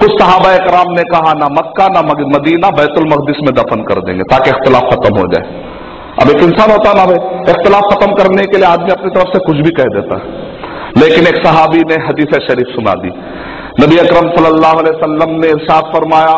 [0.00, 4.22] कुछ सहाबा कराम ने कहा, ना मक्का, ना मदीना, बैतुल मकदिस में दफन कर देंगे,
[4.22, 5.74] ताकि इख्तलाफ खत्म हो जाए।
[6.16, 9.40] अब एक इंसान होता ना भाई इख्तलाफ खत्म करने के लिए आदमी अपनी तरफ़ से
[9.46, 10.44] कुछ भी कह देता। है
[10.98, 13.10] लेकिन एक सहाबी ने हदीस शरीफ सुना दी।
[13.80, 16.36] नबी अकरम सल्लल्लाहु अलैहि वसल्लम ने इरशाद फरमाया,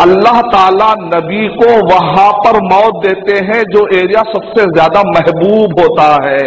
[0.00, 6.06] अल्लाह ताला नबी को वहाँ पर मौत देते हैं जो एरिया सबसे ज़्यादा महबूब होता
[6.26, 6.44] है।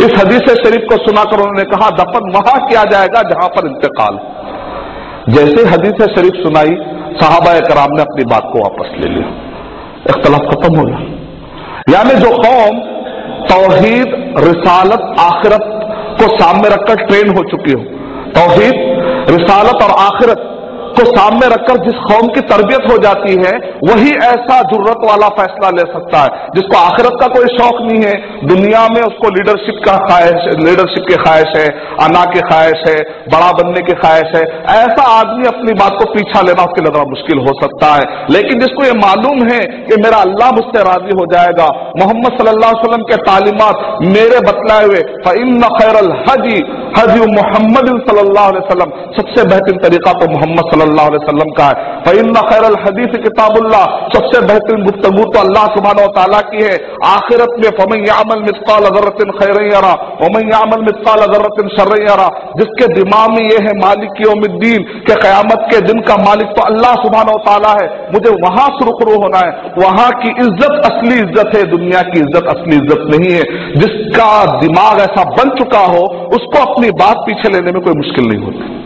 [0.00, 4.18] इस हदीस शरीफ को सुनाकर उन्होंने कहा, दफन वहाँ किया जाएगा जहाँ पर इंतकाल।
[5.30, 6.74] जैसे हदीस शरीफ सुनाई
[7.20, 9.30] साहबा कराम ने अपनी बात को वापस ले लिया।
[10.10, 11.06] इख्तलाफ खत्म हो गया।
[11.92, 12.78] यानी जो कौम
[13.46, 15.62] तोहहीद रिसालत, आखिरत
[16.20, 17.82] को सामने रखकर ट्रेन हो चुकी हो।
[18.32, 18.74] तोहहीद
[19.30, 20.44] रिसालत और आखिरत
[20.90, 23.52] को सामने रखकर जिस कौम की तरबियत हो जाती है,
[23.84, 28.14] वही ऐसा ज़रूरत वाला फैसला ले सकता है, जिसको आखिरत का कोई शौक नहीं है।
[28.46, 31.66] दुनिया में उसको लीडरशिप का ख्वाहिश, लीडरशिप की ख्वाहिश है,
[32.00, 32.96] अना की ख्वाहिश है,
[33.28, 34.42] बड़ा बनने की ख्वाहिश है।
[34.76, 38.60] ऐसा आदमी अपनी बात को पीछा लेना उसके लिए थोड़ा मुश्किल हो सकता है। लेकिन
[38.60, 43.02] जिसको ये मालूम है कि मेरा अल्लाह मुझसे राज़ी हो जाएगा, मोहम्मद सल्लल्लाहु अलैहि वसल्लम
[43.04, 43.76] के तालीमत
[44.08, 45.02] मेरे बतलाए हुए
[45.78, 45.96] खैर
[46.28, 46.58] हजी
[46.98, 51.86] हजी मोहम्मद सल्लल्लाहु अलैहि वसल्लम। सबसे बेहतरीन तरीका तो मोहम्मद सल्लल्लाहु अलैहि वसल्लम का है।
[52.04, 56.74] फ़िन खैर हदीस किताबुल्लाह, सबसे बेहतरीन गुफ्तगु तो अल्लाह सुबहान तला की है।
[57.06, 63.30] आखिरत में फमन यामल मिसकाल अजरतिन खैर यरा, वमन मिसकाल अजरतिन शर यरा, जिसके दिमाग
[63.30, 67.72] में यह है मालिक योमुद्दीन, के कयामत के दिन का मालिक तो अल्लाह सुबहान तला
[67.72, 72.46] है। मुझे वहाँ सुरखरू होना है, वहाँ की इज़्ज़त, असली इज़्ज़त है, दुनिया की इज़्ज़त,
[72.48, 73.42] असली इज़्ज़त नहीं है।
[73.76, 78.44] जिसका दिमाग ऐसा बन चुका हो, उसको अपनी बात पीछे लेने में कोई मुश्किल नहीं
[78.44, 78.77] होती।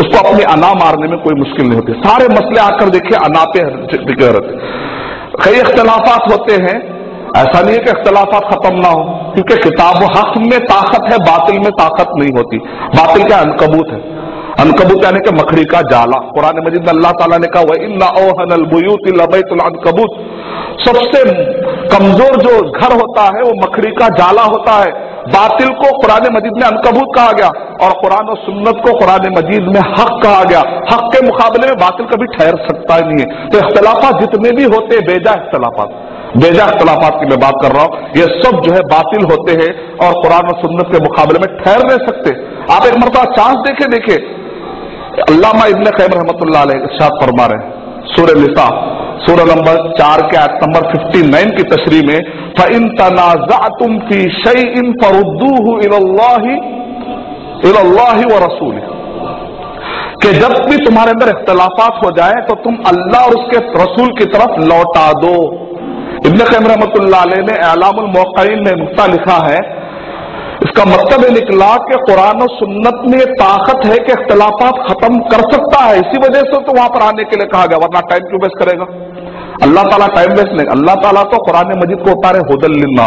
[0.00, 3.62] उसको अपनी अना मारने में कोई मुश्किल नहीं होती। सारे मसले आकर देखे अना पे
[3.62, 3.98] रहते
[5.44, 6.78] कई अख्तलाफात होते हैं।
[7.36, 9.02] ऐसा नहीं है कि अख्तलाफात खत्म ना हो,
[9.34, 12.58] क्योंकि किताब हक में ताकत है, बातिल में ताकत नहीं होती।
[12.96, 13.38] बातिल क्या?
[13.38, 13.98] अनकबूत है।
[14.60, 17.84] अनकबूत यानी कि मखड़ी का जाला। कुरान मजिद में अल्लाह ताला ने कहा, वह
[19.64, 20.10] अनकबूत।
[20.86, 21.22] सबसे
[21.88, 26.54] कमज़ोर जो घर होता है, वो मखड़ी का जाला होता है। बातिल को कुरान मजीद
[26.56, 27.48] में अनकबूत कहा गया
[27.80, 31.76] और कुरान और सुन्नत को कुरान मजीद में हक कहा गया। हक के मुकाबले में
[31.78, 35.84] बातिल कभी ठहर सकता ही नहीं है। तो इख्तलाफा जितने भी होते हैं, बेजा इख्तलाफा
[36.36, 39.70] बेजा इख्तलाफात की मैं बात कर रहा हूँ। ये सब जो है बातिल होते हैं
[39.98, 42.34] और कुरान और सुन्नत के मुकाबले में ठहर नहीं सकते।
[42.74, 44.18] आप एक मरतबा चांस देखे देखे
[45.24, 46.44] अल्लामा इब्न खैम रहमत
[47.20, 47.78] फरमा रहे
[48.10, 48.66] सूर्य निसा।
[49.20, 52.18] सूर्य नंबर चार के आयत नंबर 59 की तशरी में
[52.58, 55.50] फ़िन तनाजा तुम फ़ी शई इन फरुद्दू
[58.26, 58.78] व रसूल
[60.22, 64.24] कि जब भी तुम्हारे अंदर इख्तलाफात हो जाए तो तुम अल्लाह और उसके रसूल की
[64.32, 65.34] तरफ़ लौटा दो।
[66.26, 66.98] इब्न खैम रहमत
[67.44, 68.08] ने अलामुल
[68.64, 69.60] में नुकता लिखा है
[70.60, 75.42] इसका मतलब ये निकला कि कुरान और सुन्नत में ताकत है कि इख्तलाफात खत्म कर
[75.52, 78.28] सकता है। इसी वजह से तो वहाँ पर आने के लिए कहा गया, वरना टाइम
[78.28, 78.88] क्यों वेस्ट करेगा?
[79.62, 83.06] अल्लाह ताला टाइम वेस्ट नहीं, अल्लाह ताला तो कुरान मजीद को उतारे हुदल्लिन्ना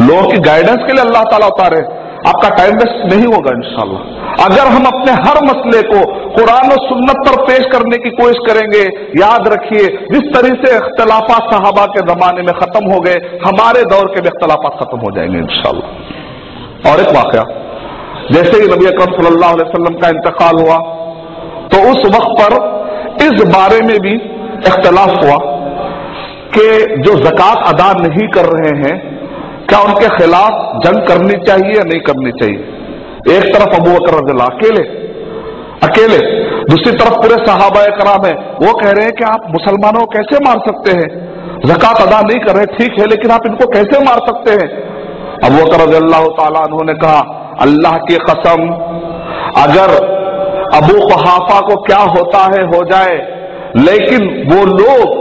[0.00, 1.80] लोगों की गाइडेंस के लिए अल्लाह ताला उतारे,
[2.28, 7.26] आपका टाइम वेस्ट नहीं होगा इंशाल्लाह। अगर हम अपने हर मसले को कुरान और सुन्नत
[7.26, 8.84] पर पेश करने की कोशिश करेंगे,
[9.18, 14.14] याद रखिए, जिस तरह से इख्तलाफा साहबा के जमाने में खत्म हो गए, हमारे दौर
[14.14, 16.18] के भी इख्तलाफा खत्म हो जाएँगे इंशाल्लाह।
[16.84, 17.44] और एक वाक्य।
[18.30, 20.76] जैसे ही नबी अकरम सल्लल्लाहु अलैहि वसल्लम का इंतकाल हुआ
[21.72, 22.52] तो उस वक्त पर
[23.22, 25.36] इस बारे में भी इख्तलाफ हुआ
[26.54, 26.64] कि
[27.02, 28.94] जो जक़ात अदा नहीं कर रहे हैं,
[29.68, 32.58] क्या उनके खिलाफ जंग करनी चाहिए या नहीं करनी चाहिए?
[33.30, 34.82] एक तरफ़ अबू रजल्ला अकेले
[35.82, 36.18] अकेले।
[36.66, 40.44] दूसरी तरफ़ पूरे सहाबा कराम है। वो कह रहे हैं कि आप मुसलमानों को कैसे
[40.44, 41.08] मार सकते हैं?
[41.66, 44.68] जक़ात अदा नहीं कर रहे, ठीक है, लेकिन आप इनको कैसे मार सकते हैं?
[45.44, 46.24] अब वो कर अल्लाह
[46.94, 47.20] कहा,
[47.60, 48.64] अल्लाह की कसम,
[49.56, 49.94] अगर
[50.74, 53.16] अबू कहाफा को क्या होता है, हो जाए,
[53.76, 55.19] लेकिन वो लोग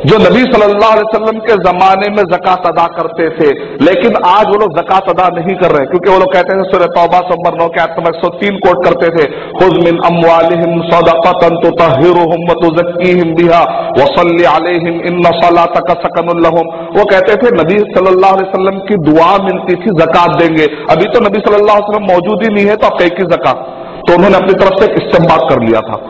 [0.00, 3.48] जो नबी सल्लल्लाहु अलैहि वसल्लम के जमाने में जक़ात अदा करते थे,
[3.80, 6.86] लेकिन आज वो लोग जक़ात अदा नहीं कर रहे क्योंकि वो लोग कहते हैं सूर्य
[6.94, 11.58] तौबा संबर नौ के आत्म एक सौ तीन कोट करते थे। खुद मिन अमवालिहिम सदक़तन
[11.64, 13.60] तुतहिरुहुम व तुज़क्कीहिम बिहा
[13.98, 18.98] व सल्ली अलैहिम इन्न सलातक सकनुल लहुम। वो कहते थे, नबी सल्लल्लाहु अलैहि वसल्लम की
[19.04, 22.76] दुआ मिलती थी, जक़ात देंगे। अभी तो नबी सल्लल्लाहु अलैहि वसल्लम मौजूद ही नहीं है
[22.76, 23.68] तो आप कई की जक़ात।
[24.08, 26.02] तो उन्होंने अपनी तरफ़ से इस्तेमाल कर लिया था।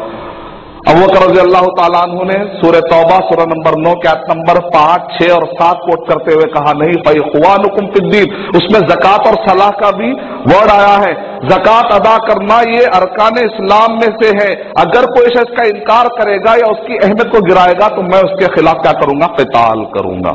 [0.80, 1.64] अबू रज़ी अल्लाह
[2.10, 6.06] तु ने सूर्य तौबा सूर्य नंबर नौ के आत नंबर पाँच, छह और सात कोट
[6.08, 10.08] करते हुए कहा, नहीं, भाई खुआनुकुम फिद्दीन उसमें जक़ात और सलाह का भी
[10.46, 11.12] वर्ड आया है।
[11.44, 16.54] जक़ात अदा करना ये अरकान इस्लाम में से है। अगर कोई शख्स का इनकार करेगा
[16.54, 19.26] या उसकी अहमियत को गिराएगा तो मैं उसके खिलाफ क्या करूँगा?
[19.36, 20.34] किताल करूँगा।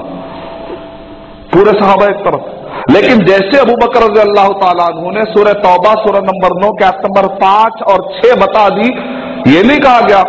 [1.53, 2.53] पूरे साहबा एक तरफ़।
[2.91, 4.47] लेकिन जैसे अबू बकर अल्लाह
[4.93, 8.89] तु ने सूर्य तौबा सूर्य नंबर नौ के आत नंबर पाँच और छह बता दी
[9.47, 10.21] ये नहीं कहा गया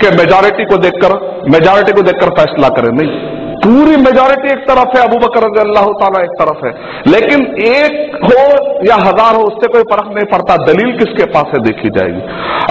[0.00, 1.12] कि मेजॉरिटी को देखकर
[1.50, 3.33] मेजॉरिटी को देखकर फैसला करें नहीं।
[3.64, 6.72] पूरी मेजोरिटी एक तरफ़ है, अबू बकर अल्लाह ताला एक तरफ़ है।
[7.08, 8.40] लेकिन एक हो
[8.86, 12.22] या हज़ार हो, उससे कोई फ़र्क नहीं पड़ता। दलील किसके पास है, देखी जाएगी।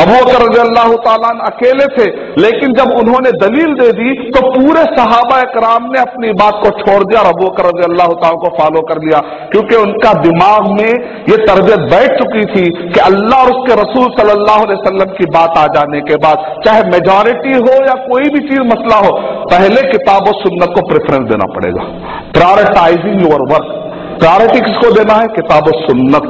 [0.03, 2.05] अबू बकर अल्लाह ताला अकेले थे,
[2.41, 7.01] लेकिन जब उन्होंने दलील दे दी तो पूरे सहाबा कराम ने अपनी बात को छोड़
[7.03, 9.19] दिया और अबू बकर अल्लाह ताला को फॉलो कर लिया।
[9.51, 10.91] क्योंकि उनका दिमाग में
[11.29, 15.65] ये तरबियत बैठ चुकी थी कि अल्लाह और उसके रसूल सल्लल्लाहु अलैहि की बात आ
[15.73, 19.11] जाने के बाद, चाहे मेजोरिटी हो या कोई भी चीज़ मसला हो,
[19.51, 21.83] पहले किताब और सुन्नत को प्रेफरेंस देना पड़ेगा।
[22.31, 23.79] प्रायोरिटाइजिंग योर वर्क
[24.19, 26.25] प्रायोरिटी किसको देना है, किताब सुन्नत।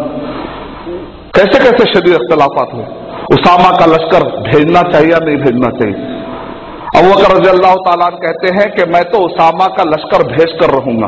[1.35, 2.85] कैसे कैसे शरीर अख्तलाफात हुए
[3.33, 5.95] उसामा का लश्कर, भेजना चाहिए या नहीं भेजना चाहिए?
[6.97, 10.69] अब वकर रज़ी अल्लाह तला कहते हैं कि मैं तो उसामा का लश्कर भेज कर
[10.69, 11.07] रहूँगा।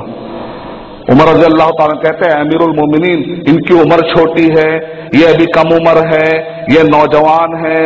[1.12, 4.70] उमर रज़ी अल्लाह तला कहते हैं, अमीरुल मोमिनीन, इनकी उम्र छोटी है,
[5.16, 6.30] ये अभी कम उम्र है,
[6.72, 7.84] ये नौजवान है।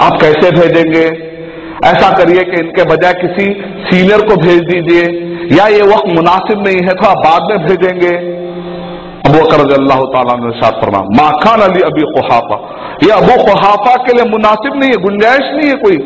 [0.00, 1.06] आप कैसे भेजेंगे?
[1.84, 3.46] ऐसा करिए कि इनके बजाय किसी
[3.84, 5.04] सीनियर को भेज दीजिए,
[5.56, 8.14] या ये वक्त मुनासिब नहीं है तो आप बाद में भेजेंगे।
[9.26, 12.58] अबू अकर अल्लाह तसाद फरमा माखान अली अबी कुहाफा।
[13.04, 15.96] ये अबू कुहाफा के लिए मुनासिब नहीं है, गुंजाइश नहीं है कोई।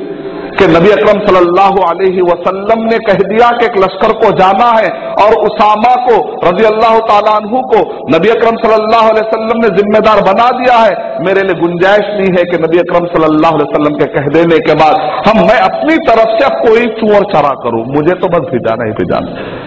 [0.60, 4.88] कि नबी अकरम सल्लल्लाहु अलैहि वसल्लम ने कह दिया कि एक लश्कर को जाना है
[5.22, 7.80] और उसामा को रज़ी अल्लाह तु को
[8.14, 10.92] नबी अकरम सल्लल्लाहु अलैहि वसल्लम ने जिम्मेदार बना दिया है।
[11.24, 14.78] मेरे लिए गुंजाइश नहीं है कि नबी अकरम सल्लल्लाहु अलैहि वसल्लम के कह देने के
[14.82, 14.94] बाद
[15.26, 19.58] हम, मैं अपनी तरफ़ से कोई चुअर चरा करूँ। मुझे तो बस भिजाना ही भिजाना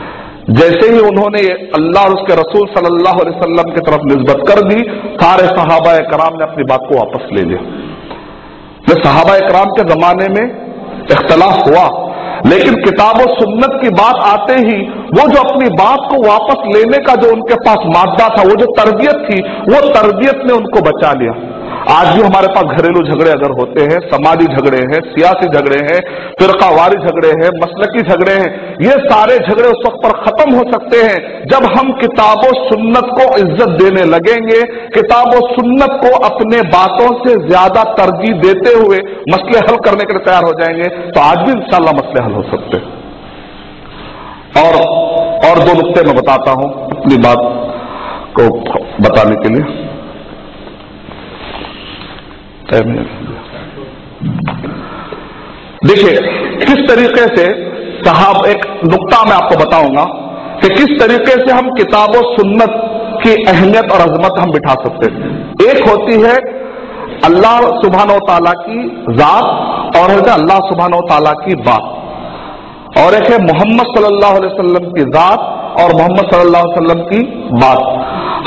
[0.53, 1.41] जैसे ही उन्होंने
[1.75, 4.79] अल्लाह और उसके रसूल सल्लल्लाहु अलैहि वसल्लम की तरफ़ निस्बत कर दी,
[5.21, 7.62] सारे सहाबा कराम ने अपनी बात को वापस ले लिया।
[8.95, 10.45] सहाबा कराम के जमाने में
[11.11, 12.09] इख्तलाफ हुआ।
[12.45, 16.97] लेकिन किताब और सुन्नत की बात आते ही वो जो अपनी बात को वापस लेने
[16.97, 21.13] का जो उनके पास मादा था, वो जो तरबियत थी, वो तरबियत ने उनको बचा
[21.13, 21.52] लिया।
[21.83, 25.97] आज भी हमारे पास घरेलू झगड़े अगर होते हैं, समाजी झगड़े हैं, सियासी झगड़े हैं,
[26.39, 28.47] फिरकावारी झगड़े हैं, मसलकी झगड़े हैं,
[28.81, 31.17] ये सारे झगड़े उस वक्त पर खत्म हो सकते हैं
[31.47, 34.61] जब हम किताबों सुन्नत को इज़्ज़त देने लगेंगे,
[34.93, 40.25] किताबों सुन्नत को अपने बातों से ज़्यादा तरजीह देते हुए मसले हल करने के लिए
[40.25, 42.91] तैयार हो जाएँगे तो आज भी इंशाल्लाह मसले हल हो सकते हैं।
[44.57, 44.81] और
[45.45, 47.47] और दो नुकते मैं बताता हूँ अपनी बात
[48.35, 48.49] को
[49.03, 49.81] बताने के लिए।
[55.88, 56.13] देखिए,
[56.59, 57.73] किस तरीके से
[58.05, 60.03] साहब, एक नुक्ता मैं आपको बताऊँगा
[60.62, 62.73] कि किस तरीके से हम किताब सुन्नत
[63.23, 65.29] की अहमियत और अजमत हम बिठा सकते हैं।
[65.71, 66.63] एक होती है
[67.25, 71.86] अल्लाह सुबहान तला की जात और है अल्लाह सुबहान तला की बात।
[72.97, 75.39] और एक है मोहम्मद सल्लल्लाहु अलैहि वसल्लम की जात
[75.83, 77.21] और मोहम्मद सल्लल्लाहु अलैहि वसल्लम की
[77.59, 77.81] बात।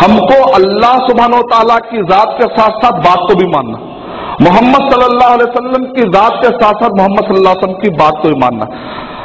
[0.03, 3.96] हमको अल्लाह सुबहान तला की जात के साथ साथ बात को भी मानना।
[4.43, 8.19] मोहम्मद सल्लल्लाहु अलैहि वसल्लम की जात के साथ साथ मोहम्मद सल्लल्लाहु अलैहि वसल्लम की बात
[8.23, 8.67] को भी मानना।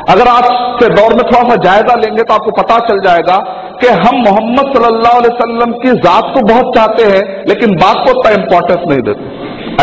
[0.09, 0.45] अगर आज
[0.79, 3.35] के दौर में थोड़ा सा जायजा लेंगे तो आपको पता चल जाएगा
[3.81, 8.19] कि हम मोहम्मद सल्लल्लाहु अलैहि वसल्लम की जात को बहुत चाहते हैं, लेकिन बात को
[8.19, 9.23] उतना इंपॉर्टेंस नहीं देते।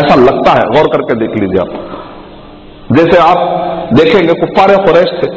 [0.01, 1.71] ऐसा लगता है, गौर करके देख लीजिए आप।
[2.93, 3.39] जैसे आप
[3.93, 5.31] देखेंगे, कुफ्फार फुरैश थे।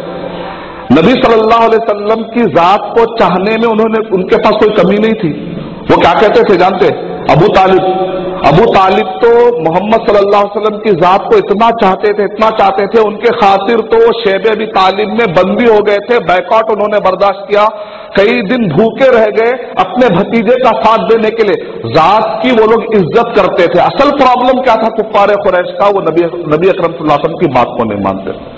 [0.95, 5.13] नबी सल्लल्लाहु अलैहि वसल्लम की जात को चाहने में उन्होंने, उनके पास कोई कमी नहीं
[5.13, 5.31] थी।
[5.91, 6.87] वो क्या कहते थे, जानते
[7.33, 9.31] अबू तालिब। अबू तालिब तो
[9.63, 13.81] मोहम्मद सल्लल्लाहु अलैहि वसल्लम की जात को इतना चाहते थे, इतना चाहते थे, उनके खातिर
[13.91, 17.65] तो शेब अभी तालिब में बंदी हो गए थे बैकआउट उन्होंने बर्दाश्त किया।
[18.17, 22.65] कई दिन भूखे रह गए अपने भतीजे का साथ देने के लिए। जात की वो
[22.71, 24.89] लोग इज़्ज़त करते थे। असल प्रॉब्लम क्या था?
[24.95, 26.25] कुफ्फार कुरैश का, वो नबी
[26.55, 28.50] नबी अकरम की बात को नहीं मानते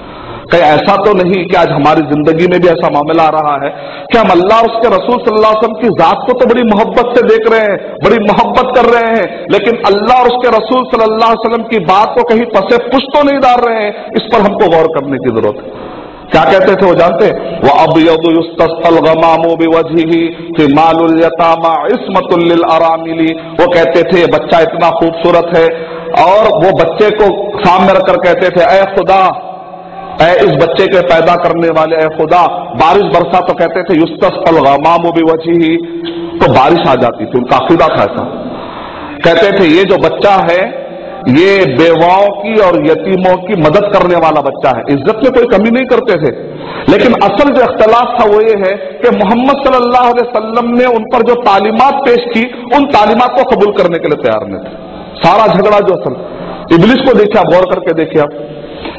[0.53, 3.69] कहीं ऐसा तो नहीं कि आज हमारी ज़िंदगी में भी ऐसा मामला आ रहा है।
[4.11, 7.13] कि हम अल्लाह और उसके रसूल सल्लल्लाहु अलैहि वसल्लम की जात को तो बड़ी मोहब्बत
[7.15, 11.31] से देख रहे हैं, बड़ी मोहब्बत कर रहे हैं, लेकिन अल्लाह और उसके रसूल सल्लल्लाहु
[11.31, 14.41] अलैहि वसल्लम की बात को कहीं पसे पुष्ट तो नहीं डाल रहे हैं, इस पर
[14.41, 15.91] हमको गौर करने की ज़रूरत है।
[16.33, 17.25] क्या कहते थे वो जानते?
[17.63, 20.21] वो अब यदुस्तलगमामो बिवजही
[20.57, 25.65] फिर मालुल यतामा इसमतुल्लिल आरामिली वो कहते थे बच्चा इतना खूबसूरत है।
[26.21, 27.27] और वो बच्चे को
[27.59, 29.19] सामने रखकर कहते थे अय खुदा
[30.21, 34.37] ऐ इस बच्चे के पैदा करने वाले, ऐ खुदा, बारिश बरसा तो कहते थे, युस्तस
[34.45, 35.77] पल गमाम वची ही
[36.39, 38.23] तो बारिश आ जाती थी, उनका अकीदा था ऐसा।
[39.25, 40.83] कहते थे, ये जो बच्चा है,
[41.29, 45.71] ये बेवाओं की और यतीमों की मदद करने वाला बच्चा है। इज़्ज़त में कोई कमी
[45.71, 46.31] नहीं करते थे।
[46.91, 51.03] लेकिन असल जो अख्तलाफ था वो ये है कि मोहम्मद सल्लल्लाहु अलैहि वसल्लम ने उन
[51.03, 52.43] पर जो तालीमात पेश की,
[52.75, 54.71] उन तालीमात को कबूल करने के लिए तैयार नहीं थे।
[55.19, 56.15] सारा झगड़ा जो असल,
[56.73, 58.29] इबलिस को देखिए गौर करके देखिए आप।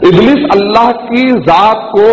[0.02, 2.06] इबलिस अल्लाह की जात को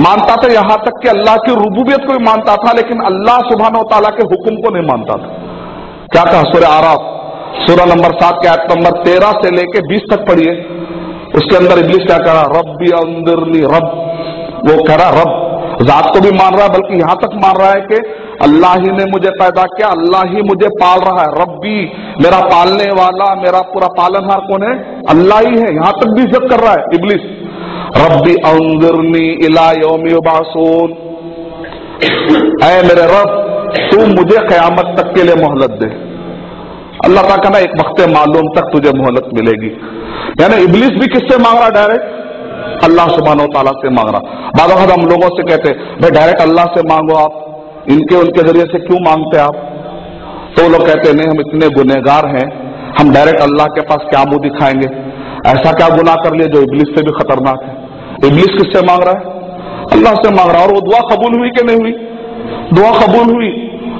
[0.00, 3.74] मानता था, यहाँ तक कि अल्लाह की रुबूबियत को भी मानता था, लेकिन अल्लाह सुबहान
[3.82, 5.28] तला के हुक्म को नहीं मानता था।
[6.12, 7.08] क्या कहा सूर्य आराफ?
[7.66, 10.52] सूर्य नंबर सात के आयत नंबर तेरह से लेके बीस तक पढ़िए।
[11.34, 13.86] उसके अंदर इबलिस क्या कह रहा रब भी अंदरनी रब।
[14.68, 15.38] वो कह रहा, रब।
[15.82, 17.96] जात को भी मान रहा है, बल्कि यहाँ तक मान रहा है कि
[18.42, 21.78] अल्लाह ही ने मुझे पैदा किया, अल्लाह ही मुझे पाल रहा है। रब्बी,
[22.20, 24.72] मेरा पालने वाला, मेरा पूरा पालनहार कौन है?
[25.10, 27.24] अल्लाह ही है, यहाँ तक भी इज़्ज़त कर रहा है, इबलिस।
[27.96, 29.68] रब्बी, अंजरनी इला
[32.62, 33.28] ऐ मेरे रब,
[33.90, 35.90] तू मुझे कयामत तक के लिए मोहलत दे।
[37.04, 39.70] अल्लाह का कहना एक वक्त मालूम तक तुझे मोहलत मिलेगी।
[40.40, 45.06] यानी इबलिस भी किससे मांग रहा डायरेक्ट अल्लाह सुबहान तला से मांग रहा। बाद हम
[45.06, 47.32] लोगों से कहते भाई डायरेक्ट अल्लाह से मांगो आप।
[47.90, 49.54] इनके उनके ज़रिए से क्यों मांगते आप?
[50.58, 52.46] तो लोग कहते नहीं, हम इतने गुनेगार हैं,
[52.98, 54.88] हम डायरेक्ट अल्लाह के पास क्या मुँह दिखाएँगे?
[55.50, 57.72] ऐसा क्या गुना कर लिया जो इबलिस से भी खतरनाक है?
[58.28, 59.20] इबलिस किससे मांग रहा है?
[59.92, 61.92] अल्लाह से मांग रहा है। और वो दुआ कबूल हुई कि नहीं हुई?
[62.72, 63.48] दुआ कबूल हुई।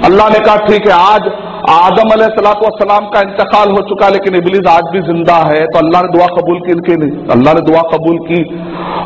[0.05, 1.21] अल्लाह ने कहा, ठीक है, आज
[1.69, 2.09] आदम
[2.77, 6.25] सलाम का इंतकाल हो चुका लेकिन इबलिस आज भी ज़िंदा है। तो अल्लाह ने दुआ
[6.25, 8.39] कबूल की इनकी नहीं। अल्लाह ने दुआ कबूल की।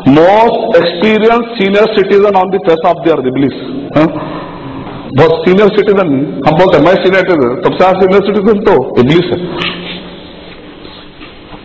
[0.08, 3.56] Most experience senior citizen on the face of the earth Iblis.
[5.10, 6.08] बहुत सीनियर सिटीजन
[6.46, 9.38] हम बोलते हैं। मैं सीनियर सिटीजन सबसे ज़्यादा सीनियर सिटीजन तो इबलिस है।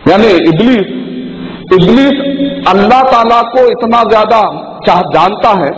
[0.08, 0.92] यानी इबलिस
[1.74, 2.16] इबलिस
[2.68, 4.40] अल्लाह ताला को इतना ज़्यादा
[4.86, 5.72] चाह, जानता है।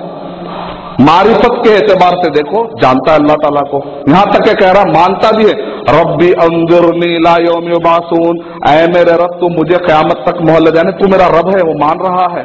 [1.01, 5.31] मारिफत के एतबार से देखो, जानता है अल्लाह ताला को। यहाँ तक कह रहा, मानता
[5.33, 5.55] भी है।
[5.91, 11.27] रब्बी अंजुरनी लायोम बासून। ऐ मेरे रब, तू मुझे क्यामत तक मोहल्ला जाने तू मेरा
[11.31, 12.45] रब है, वो मान रहा है।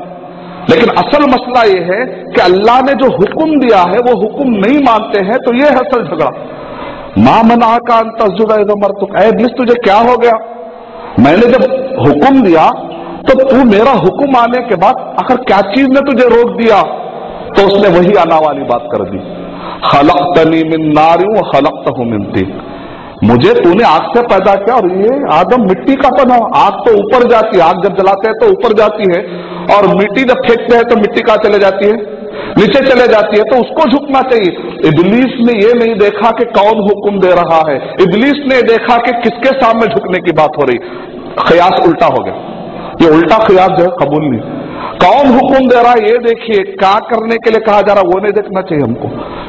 [0.72, 2.00] लेकिन असल मसला यह है
[2.34, 5.80] कि अल्लाह ने जो हुक्म दिया है, वो हुक्म नहीं मानते हैं तो ये है
[5.80, 6.32] असल झगड़ा।
[7.20, 9.08] माँ मना का अंतजुमर तो
[9.38, 10.38] बिस तुझे क्या हो गया?
[11.20, 11.64] मैंने जब
[12.00, 12.66] हुक्म दिया
[13.24, 16.82] तो तू मेरा हुक्म आने के बाद आखिर क्या चीज़ ने तुझे रोक दिया?
[17.52, 19.20] तो उसने वही आना वाली बात कर दी।
[19.86, 22.44] खलक तनी मिन नारी खलक तहु मिनती
[23.24, 27.28] मुझे तूने आग से पैदा किया और ये आदम मिट्टी का बना आग तो ऊपर
[27.30, 29.20] जाती है, आग जब जलाते हैं तो ऊपर जाती है।
[29.76, 31.94] और मिट्टी जब फेंकते हैं तो मिट्टी कहा चले जाती है?
[32.58, 34.52] नीचे चले जाती है तो उसको झुकना चाहिए।
[34.88, 39.12] इबलीस ने यह नहीं देखा कि कौन हुक्म दे रहा है। इबलीस ने देखा कि
[39.22, 40.78] किसके सामने झुकने की बात हो रही।
[41.48, 42.34] खयास उल्टा हो गया।
[43.02, 44.61] ये उल्टा खयास जो है कबूल नहीं।
[45.02, 46.10] कौन हुक्म दे रहा है?
[46.10, 48.08] ये देखिए, क्या करने के लिए कहा जा रहा है?
[48.08, 49.08] वो नहीं देखना चाहिए हमको।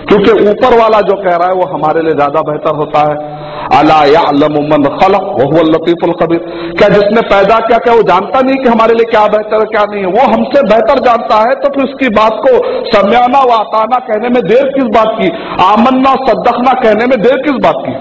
[0.09, 3.41] क्योंकि ऊपर वाला जो कह रहा है, वो हमारे लिए ज़्यादा बेहतर होता है।
[3.73, 6.39] अला यालमन खलक वह लतीफुल खबीर।
[6.79, 9.85] क्या जिसने पैदा किया, क्या वो जानता नहीं कि हमारे लिए क्या बेहतर है, क्या
[9.85, 10.11] नहीं है?
[10.11, 12.53] वो हमसे बेहतर जानता है तो फिर उसकी बात को
[12.91, 15.31] समयाना व आताना कहने में देर किस बात की?
[15.65, 17.95] आमन्ना सद्दखना कहने में देर किस बात की?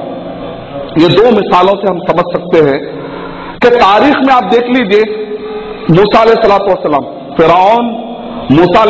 [1.03, 2.79] ये दो मिसालों से हम समझ सकते हैं
[3.57, 5.03] कि तारीख में आप देख लीजिए,
[5.91, 7.91] मूसा सलाम फिरौन,
[8.51, 8.81] मूसा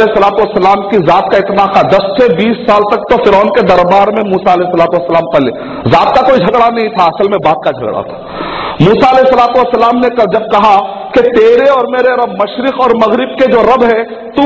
[0.52, 4.12] सलाम की जात का इतना का दस से बीस साल तक तो फिरौन के दरबार
[4.14, 5.52] में मूसा सलाम पले।
[5.92, 8.18] जात का कोई झगड़ा नहीं था, असल में बात का झगड़ा था।
[8.82, 9.10] मूसा
[9.72, 10.76] सलाम ने जब कहा
[11.16, 14.44] कि तेरे और मेरे रब मशरक और मगरिब के जो रब है, तू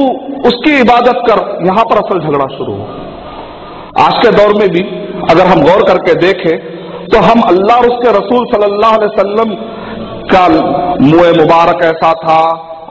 [0.49, 2.85] उसकी इबादत कर, यहाँ पर असल झगड़ा शुरू हो
[3.99, 4.81] आज के दौर में भी
[5.31, 6.55] अगर हम गौर करके देखें
[7.07, 9.57] तो हम अल्लाह और उसके रसूल सल्लल्लाहु अलैहि
[10.31, 10.47] का
[11.03, 12.41] मुँह मुबारक ऐसा था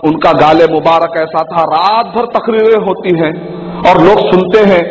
[0.05, 3.33] उनका गाले मुबारक ऐसा था, रात भर तकरीरें होती हैं
[3.85, 4.83] और लोग सुनते हैं,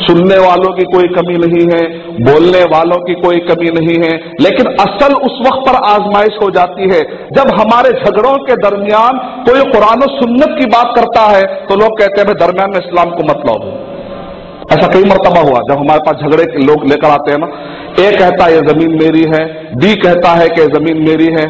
[0.00, 1.80] सुनने वालों की कोई कमी नहीं है,
[2.24, 6.88] बोलने वालों की कोई कमी नहीं है, लेकिन असल उस वक्त पर आजमाइश हो जाती
[6.90, 7.00] है।
[7.32, 12.20] जब हमारे झगड़ों के दरमियान कोई कुरान सुन्नत की बात करता है तो लोग कहते
[12.20, 13.78] हैं भाई दरमियान में इस्लाम को मत लाओ
[14.72, 17.46] ऐसा कई मरतबा हुआ, जब हमारे पास झगड़े के लोग लेकर आते हैं ना,
[18.00, 19.40] ए कहता है, ये ज़मीन मेरी है,
[19.76, 21.46] बी कहता है कि ज़मीन मेरी है।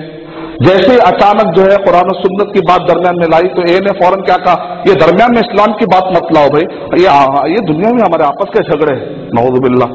[0.61, 4.25] जैसे अचानक जो है कुरान सुन्नत की बात दरमियान में लाई तो ए ने फ़ौरन
[4.25, 6.67] क्या कहा, ये दरमियान में इस्लाम की बात मत लाओ भाई,
[6.99, 9.89] ये ये दुनिया में हमारे आपस के झगड़े हैं। नवजुबिल्ला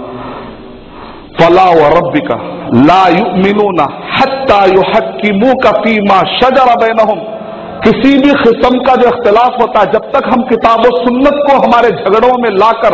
[1.37, 2.39] फला व रबी का
[2.81, 7.23] ला यू ना हत्ता यु हक मुँह का पीमा शजर बैनहुम।
[7.83, 11.89] किसी भी किस्म का जो इख्तलाफ होता है, जब तक हम किताब सुन्नत को हमारे
[11.93, 12.93] झगड़ों में लाकर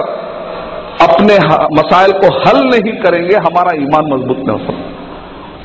[1.02, 1.36] अपने
[1.74, 4.91] मसाइल को हल नहीं करेंगे, हमारा ईमान मज़बूत नहीं हो सकता।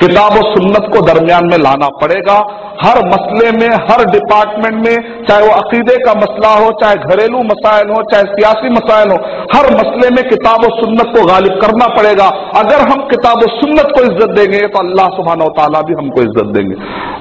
[0.00, 2.36] किताब और सुन्नत को दरमियान में लाना पड़ेगा।
[2.82, 7.88] हर मसले में, हर डिपार्टमेंट में, चाहे वो अकीदे का मसला हो, चाहे घरेलू मसाइल
[7.90, 9.16] हो, चाहे सियासी मसाइल हो,
[9.54, 12.26] हर मसले में किताब और सुन्नत को गालिब करना पड़ेगा।
[12.56, 16.52] अगर हम किताब और सुन्नत को इज़्ज़त देंगे तो अल्लाह सुबहान तला भी हमको इज़्ज़त
[16.54, 16.76] देंगे।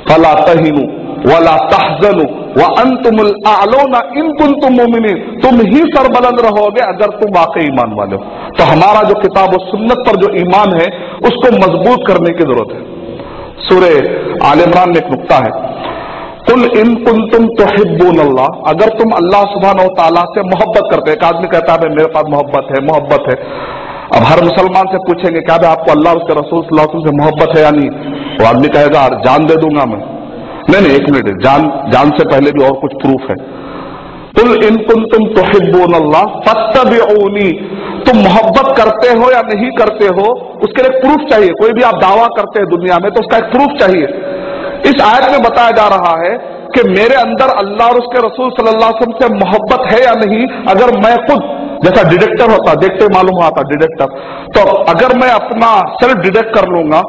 [0.10, 0.86] फला तहीनू।
[1.26, 2.66] वला तहजनु व
[3.52, 5.06] आलोना इन कुन तुम मोमिन
[5.42, 8.22] तुम ही सरबलंद रहोगे अगर तुम वाकई ईमान वाले हो।
[8.58, 10.88] तो हमारा जो किताब और सुन्नत पर जो ईमान है,
[11.28, 12.82] उसको मज़बूत करने की ज़रूरत है।
[13.62, 15.52] सूर्य आल इमरान में एक नुकता है।
[16.48, 21.12] कुल इन कुल तुम तो हिब्बून अल्लाह अगर तुम अल्लाह सुबहान तला से मोहब्बत करते
[21.12, 23.38] एक आदमी कहता है मेरे पास मोहब्बत है मोहब्बत है।
[24.16, 26.62] अब हर मुसलमान से पूछेंगे, क्या आपको अल्लाह उसके रसूल
[27.06, 27.90] से मोहब्बत है या नहीं?
[28.38, 30.04] वो आदमी कहेगा जान दे दूँगा मैं।
[30.66, 33.36] नहीं नहीं एक मिनट, जान जान से पहले भी और कुछ प्रूफ है।
[34.38, 37.50] कुल इन कुल तुम तो हिब्बून अल्लाह फतबी
[38.06, 40.26] तुम मोहब्बत करते हो या नहीं करते हो,
[40.66, 43.48] उसके लिए प्रूफ चाहिए। कोई भी आप दावा करते हैं दुनिया में तो उसका एक
[43.52, 44.10] प्रूफ चाहिए।
[44.90, 46.34] इस आयत में बताया जा रहा है
[46.74, 50.48] कि मेरे अंदर अल्लाह और उसके रसूल सल्लल्लाहु अलैहि वसल्लम से मोहब्बत है या नहीं,
[50.68, 51.46] अगर मैं खुद,
[51.86, 54.18] जैसा डिटेक्टर होता, देखते मालूम हुआ था डिटेक्टर
[54.56, 55.70] तो अगर मैं अपना
[56.02, 57.02] सेल्फ डिटेक्ट कर लूँगा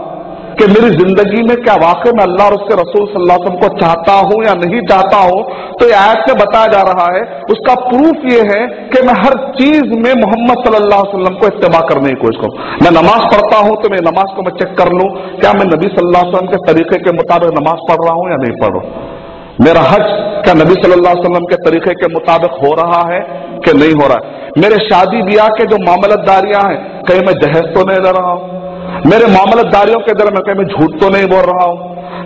[0.59, 4.37] कि मेरी ज़िंदगी में क्या वाकई में अल्लाह और उसके रसूल सल्लल्लाहु को चाहता हूँ
[4.45, 5.41] या नहीं चाहता हूँ?
[5.81, 8.61] तो ये आयत में बताया जा रहा है, उसका प्रूफ ये है
[8.93, 12.55] कि मैं हर चीज़ में मोहम्मद सल्लल्लाहु अलैहि वसल्लम को इस्तेमाल करने की कोशिश करूँ।
[12.85, 15.93] मैं नमाज़ पढ़ता हूँ तो मैं नमाज़ को मैं चेक कर लूँ, क्या मैं नबी
[15.95, 19.15] सल्लल्लाहु अलैहि वसल्लम के तरीके के मुताबिक नमाज़ पढ़ रहा हूँ या नहीं पढ़ रहा
[19.61, 20.09] मेरा हज
[20.45, 23.21] क्या नबी सल्लल्लाहु अलैहि वसल्लम के तरीके के मुताबिक हो रहा है
[23.65, 24.51] कि नहीं हो रहा है?
[24.59, 26.79] मेरे शादी ब्याह के जो मामलतदारियाँ हैं,
[27.09, 28.65] कहीं मैं जहेज तो नहीं ले रहा हूँ?
[29.05, 31.77] मेरे मामलतदारियों के दर में कहीं मैं झूठ तो नहीं बोल रहा हूँ,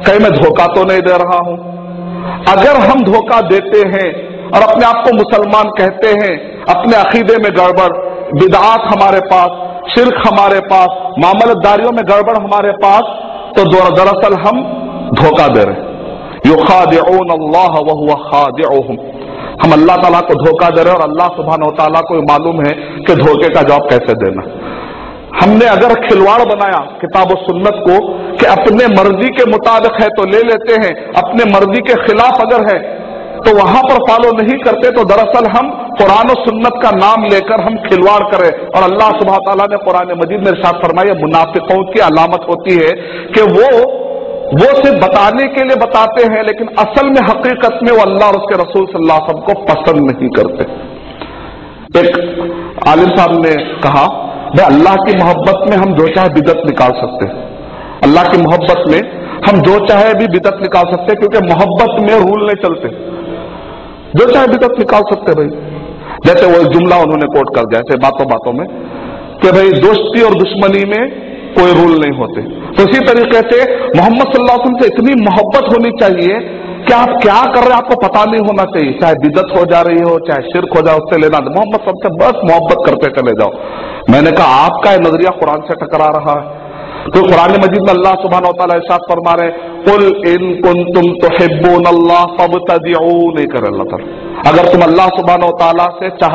[0.05, 1.57] कहीं मैं धोखा तो नहीं दे रहा हूँ।
[2.49, 4.09] अगर हम धोखा देते हैं
[4.51, 6.33] और अपने आप को मुसलमान कहते हैं,
[6.69, 7.91] अपने अकीदे में गड़बड़,
[8.35, 9.51] बिदात हमारे पास,
[9.93, 13.05] शिरक हमारे पास, मामलतदारियों में गड़बड़ हमारे पास
[13.57, 13.65] तो
[13.95, 14.63] दरअसल हम
[15.15, 15.89] धोखा दे रहे
[16.47, 18.61] यु खाद अल्लाह वह खाद
[19.63, 22.73] हम अल्लाह ताला को धोखा दे रहे हैं और अल्लाह सुबहान तला को मालूम है
[23.01, 24.45] कि धोखे का जवाब कैसे देना।
[25.35, 27.99] हमने अगर खिलवाड़ बनाया किताब सुन्नत को
[28.37, 32.65] कि अपने मर्ज़ी के मुताबिक है तो ले लेते हैं, अपने मर्ज़ी के खिलाफ अगर
[32.67, 32.79] है
[33.41, 35.69] तो वहाँ पर फॉलो नहीं करते तो दरअसल हम
[35.99, 40.45] कुरान सुन्नत का नाम लेकर हम खिलवाड़ करें। और अल्लाह सुबह तला ने कुरान मजीद
[40.47, 42.93] में साथ फरमाया, मुनाफिकों की अलामत होती है
[43.31, 43.69] कि वो
[44.53, 48.37] वो सिर्फ़ बताने के लिए बताते हैं, लेकिन असल में हकीकत में वो अल्लाह और
[48.37, 50.67] उसके रसूल वसल्लम को पसंद नहीं करते।
[52.01, 52.17] एक
[52.89, 54.05] आलिम साहब ने कहा
[54.51, 57.35] भाई अल्लाह की मोहब्बत में हम जो चाहे बिदत निकाल सकते हैं।
[58.03, 59.01] अल्लाह की मोहब्बत में
[59.49, 62.89] हम जो चाहे भी बिदत निकाल सकते हैं, क्योंकि मोहब्बत में रूल नहीं चलते।
[64.19, 65.47] जो चाहे बिदत निकाल सकते भाई।
[66.27, 68.67] जैसे वो जुमला उन्होंने कोट कर दिया, ऐसे बातों बातों में,
[69.43, 72.43] कि भाई दोस्ती और दुश्मनी में कोई रूल नहीं होते।
[72.77, 77.11] तो इसी तरीके से मोहम्मद सल्लल्लाहु अलैहि वसल्लम से इतनी मोहब्बत होनी चाहिए क्या आप
[77.23, 80.15] क्या कर रहे हैं, आपको पता नहीं होना चाहिए। चाहे बिदत हो जा रही हो,
[80.29, 83.51] चाहे शिरक हो जाए उससे लेना मोहम्मद सबसे बस मोहब्बत करते चले जाओ।
[84.11, 86.45] मैंने कहा, आपका नज़रिया कुरान से टकरा रहा है।
[87.07, 89.51] तो कुरान मजीद में अल्लाह सुबहान इरशाद फरमा रहे
[89.85, 95.07] कुल इन कुन तुम तो हिब्बून अल्लाह सब नहीं करे अल्लाह ताला। अगर तुम अल्लाह
[95.15, 96.35] सुबहान तला से चाह,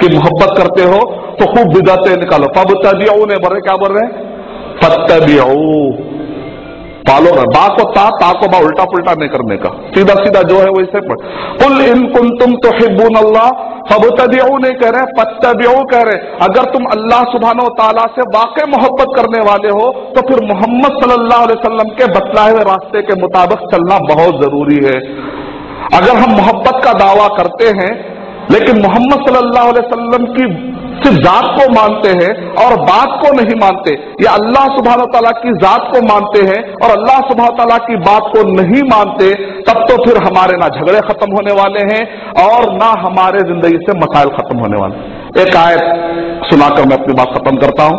[0.00, 1.00] की मोहब्बत करते हो
[1.40, 4.12] तो खूब बिदतें निकालो। फब तदिया ने बोल रहे क्या बोल रहे हैं?
[7.04, 10.42] पालो ना। बा को ता ता को बा, उल्टा पुल्टा नहीं करने का। सीधा सीधा
[10.44, 11.18] जो है वैसे पढ़।
[11.58, 13.48] कुल इन कुल तुम तो हिब्बून अल्लाह
[13.88, 19.12] फबतबियो नहीं कह रहे पत्तबियो कह रहे। अगर तुम अल्लाह सुबहानो ताला से वाकई मोहब्बत
[19.16, 23.66] करने वाले हो तो फिर मोहम्मद सल्लल्लाहु अलैहि वसल्लम के बतलाए हुए रास्ते के मुताबिक
[23.72, 24.96] चलना बहुत ज़रूरी है।
[25.94, 27.92] अगर हम मोहब्बत का दावा करते हैं,
[28.50, 30.46] लेकिन मोहम्मद सल्लल्लाहु अलैहि वसल्लम की
[30.96, 33.92] सिर्फ़ जात को मानते हैं और बात को नहीं मानते।
[34.22, 38.30] या अल्लाह सुबह तला की जात को मानते हैं और अल्लाह सुबह तला की बात
[38.32, 39.32] को नहीं मानते,
[39.64, 42.02] तब तो फिर हमारे ना झगड़े खत्म होने वाले हैं
[42.42, 47.34] और ना हमारे ज़िंदगी से मसाइल खत्म होने वाले एक आयत सुनाकर मैं अपनी बात
[47.34, 47.98] खत्म करता हूँ।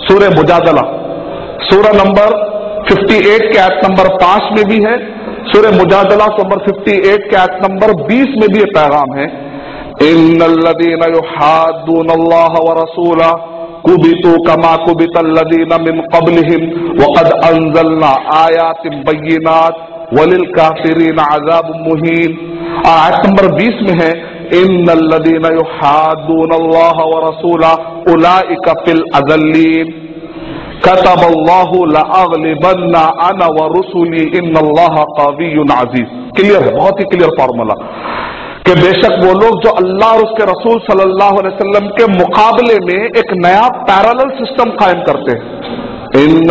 [0.00, 0.82] सूर्य मुजादला
[1.64, 2.34] सूर्य नंबर
[2.86, 4.96] 58 के आयत नंबर पाँच में भी है।
[5.48, 9.26] सूर्य मुजादला नंबर 58 के आयत नंबर 20 में भी ये पैगाम है।
[10.00, 13.30] इन लदीन युहादून अल्लाह व रसूला
[13.86, 16.62] कुबितु कमा कुबित लदीन मिन कबलहिम
[17.00, 19.82] वक़द अंजलना आयातिम बय्यिनात
[20.18, 22.38] वलिल काफिरीन अजाब मुहीन
[23.58, 24.10] 20 में है
[24.60, 27.72] इन लदीन युहादून अल्लाह व रसूला
[28.12, 29.92] उलाइका फिल अजल्लीन
[30.86, 37.78] कतब अल्लाह लअगलिबन्ना अना व रुसुली इन अल्लाह क्लियर है बहुत ही क्लियर फॉर्मूला
[38.66, 43.20] कि बेशक वो लोग जो अल्लाह और उसके रसूल सल्लल्लाहु अलैहि वसल्लम के मुकाबले में
[43.20, 45.44] एक नया पैरेलल सिस्टम कायम करते हैं।
[46.16, 46.50] इन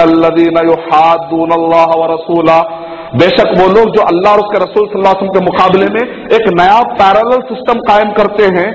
[2.11, 2.59] रसूला।
[3.15, 6.01] बेशक वो लोग जो अल्लाह और उसके रसूल सल्लल्लाहु अलैहि वसल्लम के मुकाबले में
[6.37, 8.67] एक नया पैरेलल सिस्टम कायम करते हैं।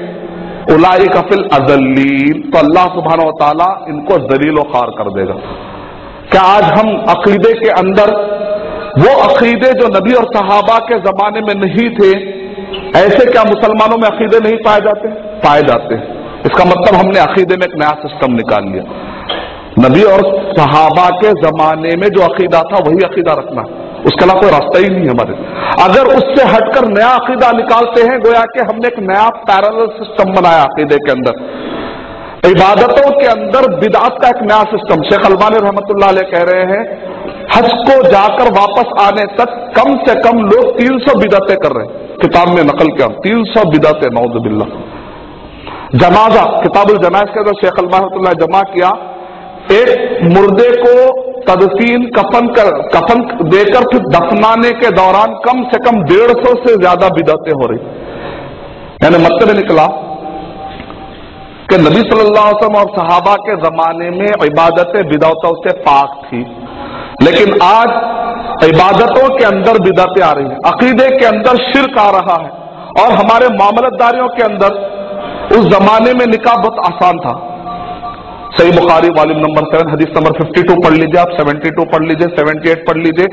[0.74, 5.35] उलाई कफिल अजल्लीन। तो अल्लाह सुबहान तला इनको जलील खार कर देगा।
[6.30, 8.14] क्या आज हम अकीदे के अंदर
[8.99, 12.12] वो अकीदे जो नबी और सहाबा के जमाने में नहीं थे
[12.96, 15.08] ऐसे क्या मुसलमानों में अकीदे नहीं पाए जाते?
[15.38, 15.94] पाए जाते।
[16.46, 18.84] इसका मतलब हमने अकीदे में एक नया सिस्टम निकाल लिया।
[19.88, 23.62] नबी और सहाबा के जमाने में जो अकीदा था, वही अकीदा रखना।
[24.06, 25.32] उसके अलावा कोई रास्ता ही नहीं हमारे।
[25.82, 30.62] अगर उससे हटकर नया अकीदा निकालते हैं, गोया कि हमने एक नया पैरल सिस्टम बनाया
[30.62, 31.64] अकीदे के अंदर।
[32.50, 35.84] इबादतों के अंदर बिदात का एक नया सिस्टम शेख अलबानी रहमत
[36.34, 37.14] कह रहे हैं,
[37.56, 41.86] हज को जाकर वापस आने तक कम से कम लोग तीन सौ बिदातें कर रहे
[41.86, 44.66] हैं। किताब में नकल किया। तीन सौ बिदात नौजबिल्ला
[45.94, 48.88] जनाजा, किताबुल जनाज के अंदर शेख अलमातुल्ला जमा किया।
[49.72, 50.94] एक मुर्दे को
[51.44, 56.76] तदफीन कफन कर, कफन देकर फिर दफनाने के दौरान कम से कम डेढ़ सौ से
[56.78, 57.78] ज़्यादा बिदातें हो रही।
[59.02, 59.86] यानी मतलब निकला
[61.68, 66.42] कि नबी सल्लल्लाहु अलैहि वसल्लम और सहाबा के जमाने में इबादतें बिदातों से पाक थी।
[67.22, 67.88] लेकिन आज
[68.62, 72.50] इबादतों के अंदर बिदातें आ रही हैं। अकीदे के अंदर शिरक आ रहा है।
[73.02, 74.70] और हमारे मामलतदारियों के अंदर
[75.57, 77.32] उस जमाने में निकाह बहुत आसान था।
[78.59, 82.02] सही बुखारी वालिम नंबर सेवन, हदीस नंबर फिफ्टी टू पढ़ लीजिए आप सेवेंटी टू पढ़
[82.02, 83.24] लीजिए सेवेंटी एट पढ़ लीजिए।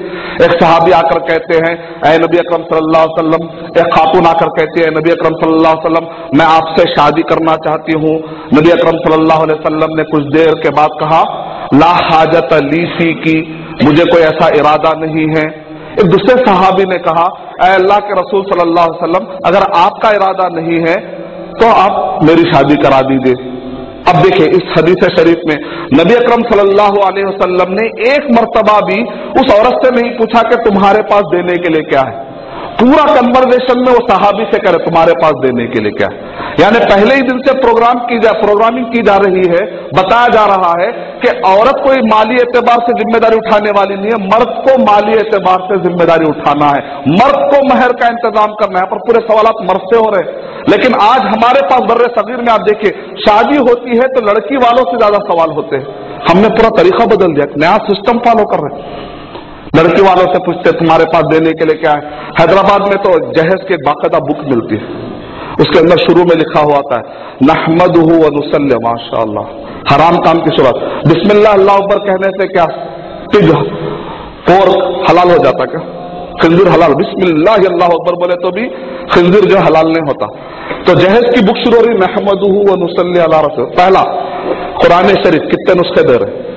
[0.46, 1.74] एक सहाबी आकर कहते हैं
[2.06, 3.44] ए नबी अकरम सल्लल्लाहु अलैहि वसल्लम,
[3.82, 7.94] एक खातून आकर कहती है नबी अकरम सल्लल्लाहु अलैहि वसल्लम, मैं आपसे शादी करना चाहती
[7.94, 8.16] हूँ।
[8.54, 11.22] नबी अकरम सल्लल्लाहु अलैहि वसल्लम ने कुछ देर के बाद कहा,
[11.74, 15.46] ला हाजत लीसी की मुझे कोई ऐसा इरादा नहीं है।
[15.94, 17.24] एक दूसरे सहाबी ने कहा
[17.66, 20.96] अल्लाह के रसूल सल्लल्लाहु अलैहि वसल्लम, अगर आपका इरादा नहीं है
[21.54, 23.50] तो आप मेरी शादी करा दीजिए।
[24.10, 25.56] अब देखिए, इस हदीस शरीफ में
[25.94, 29.02] नबी अकरम सल्लल्लाहु अलैहि वसल्लम ने एक मर्तबा भी
[29.42, 32.30] उस औरत से नहीं पूछा कि तुम्हारे पास देने के लिए क्या है।
[32.82, 36.08] पूरा कन्वर्जेशन में वो सहाबी से करे तुम्हारे पास देने के लिए क्या
[36.60, 39.60] यानी पहले ही दिन से प्रोग्राम की जा प्रोग्रामिंग की जा रही है,
[39.92, 40.88] बताया जा रहा है
[41.22, 45.68] कि औरत कोई माली एतबार से ज़िम्मेदारी उठाने वाली नहीं है, मर्द को माली एतबार
[45.68, 46.82] से ज़िम्मेदारी उठाना है।
[47.14, 50.98] मर्द को महर का इंतज़ाम करना है पर पूरे सवाल मर्द से हो रहे लेकिन
[51.04, 54.98] आज हमारे पास बर्रे सगीर में आप देखिए, शादी होती है तो लड़की वालों से
[54.98, 55.88] ज़्यादा सवाल होते हैं।
[56.28, 59.10] हमने पूरा तरीका बदल दिया, नया सिस्टम फॉलो कर रहे हैं।
[59.76, 62.02] लड़की वालों से पूछते तुम्हारे पास देने के लिए क्या है?
[62.40, 64.88] हैदराबाद में तो जहेज की बाकायदा बुक मिलती है।
[65.62, 67.00] उसके अंदर शुरू में लिखा हुआ था
[67.44, 67.98] नहमद
[68.84, 69.22] माशा
[69.90, 72.66] हराम काम की शुरुआत बिस्मिल्लाह, अल्लाह अकबर कहने से क्या?
[73.32, 73.50] पिग
[74.48, 74.78] पोर्क
[75.10, 75.82] हलाल हो जाता क्या?
[76.42, 78.68] खंजीर हलाल। बिस्मिल्लाह, अल्लाह अकबर बोले तो भी
[79.12, 80.28] खंजीर जो हलाल नहीं होता।
[80.86, 82.44] तो जहेज की बुक शुरू हो रही महमद
[83.78, 84.02] पहला,
[84.78, 86.50] कुरान शरीफ कितने नुस्खे दे रहे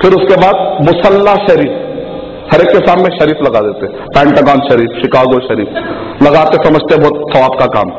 [0.00, 1.72] फिर उसके बाद मुसल्ला शरीफ,
[2.50, 5.80] हर एक के सामने शरीफ लगा देते पैंटागॉन शरीफ शिकागो शरीफ,
[6.22, 7.90] लगाते समझते बहुत थवाब का काम।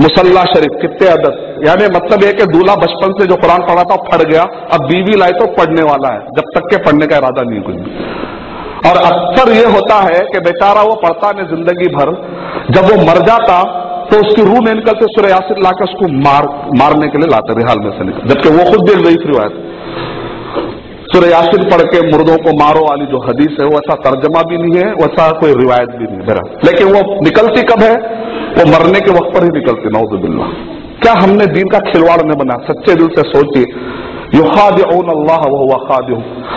[0.00, 3.96] मुसल्ला शरीफ, कितने अदद यानी मतलब यह कि दूल्हा बचपन से जो कुरान पढ़ा था,
[4.06, 7.42] फट गया, अब बीवी लाए तो पढ़ने वाला है, जब तक के पढ़ने का इरादा
[7.44, 7.90] नहीं कुछ भी।
[8.88, 12.10] और अक्सर ये होता है कि बेचारा वो पढ़ता नहीं, ज़िंदगी भर।
[12.70, 13.62] जब वो मर जाता
[14.06, 16.48] तो उसकी रूह नहीं निकलते सुर यासिर लाकर उसको मार,
[16.78, 19.54] मारने के लिए लाते, रिहाल में से निकल जबकि वो खुद भी रही रिवायत
[21.14, 24.78] सुर यासिन पढ़ के मुर्दों को मारो वाली जो हदीस है वैसा तर्जमा भी नहीं
[24.78, 27.92] है वैसा कोई रिवायत भी नहीं है। मेरा लेकिन वो निकलती कब है?
[28.56, 30.48] वो मरने के वक्त पर ही निकलती नौजुबिल्ला
[31.02, 32.56] क्या हमने दीन का खिलवाड़ नहीं बना?
[32.64, 33.64] सच्चे दिल से सोचिए।
[34.34, 36.10] युखाद अल्लाह वह खाद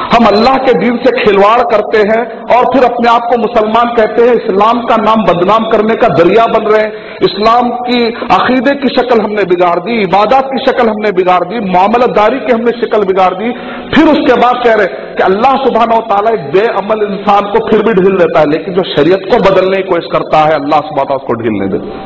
[0.07, 2.19] हम अल्लाह के दीन से खिलवाड़ करते हैं
[2.55, 6.45] और फिर अपने आप को मुसलमान कहते हैं, इस्लाम का नाम बदनाम करने का दरिया
[6.47, 7.99] बन रहे हैं। इस्लाम की
[8.33, 12.71] अकीदे की शक्ल हमने बिगाड़ दी, इबादत की शक्ल हमने बिगाड़ दी, मामलतदारी की हमने
[12.81, 13.51] शक्ल बिगाड़ दी।
[13.95, 17.93] फिर उसके बाद कह रहे कि अल्लाह सुबहान तला एक बेअमल इंसान को फिर भी
[17.93, 21.41] ढील देता है, लेकिन जो शरीयत को बदलने की कोशिश करता है, अल्लाह सुबह उसको
[21.43, 22.01] ढील नहीं देता।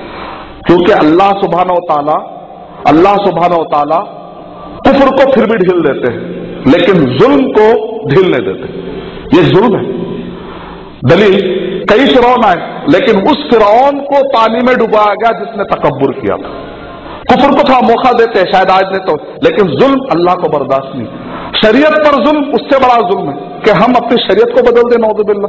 [0.67, 2.19] क्योंकि अल्लाह सुबहान तला
[2.87, 3.99] अल्लाह सुबहान तला
[4.85, 7.67] कुफर को फिर भी ढील देते हैं। लेकिन जुल्म को
[8.07, 9.99] ढील नहीं देते। ये जुल्म है।
[11.05, 11.39] दलील,
[11.89, 16.51] कई फिरौन आए, लेकिन उस फिरौन को पानी में डुबाया गया जिसने तकबर किया था।
[17.21, 20.95] कुफर को थोड़ा मौका देते हैं, शायद आज ने तो लेकिन जुल्म अल्लाह को बर्दाश्त
[20.95, 21.07] नहीं।
[21.61, 25.47] शरीयत पर जुल्म उससे बड़ा जुल्म है कि हम अपनी शरीयत को बदल दें नौजुबिल्ला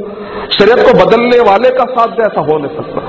[0.59, 3.01] शरीयत को बदलने वाले का साथ दे, ऐसा हो नहीं सकता।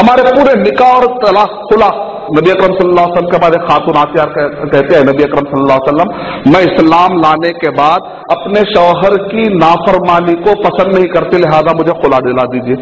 [0.00, 1.88] हमारे पूरे निकाह और तलाक खुला
[2.34, 6.04] नबी अक्रम सल्लल्लाहु के बाद एक खातून आतियार कहते हैं, नबी अक्रम सल्लल्लाहु
[6.52, 8.00] मैं इस्लाम लाने के बाद
[8.30, 12.74] अपने शौहर की नाफरमानी को पसंद नहीं करती, लिहाजा मुझे खुला दिला दीजिए।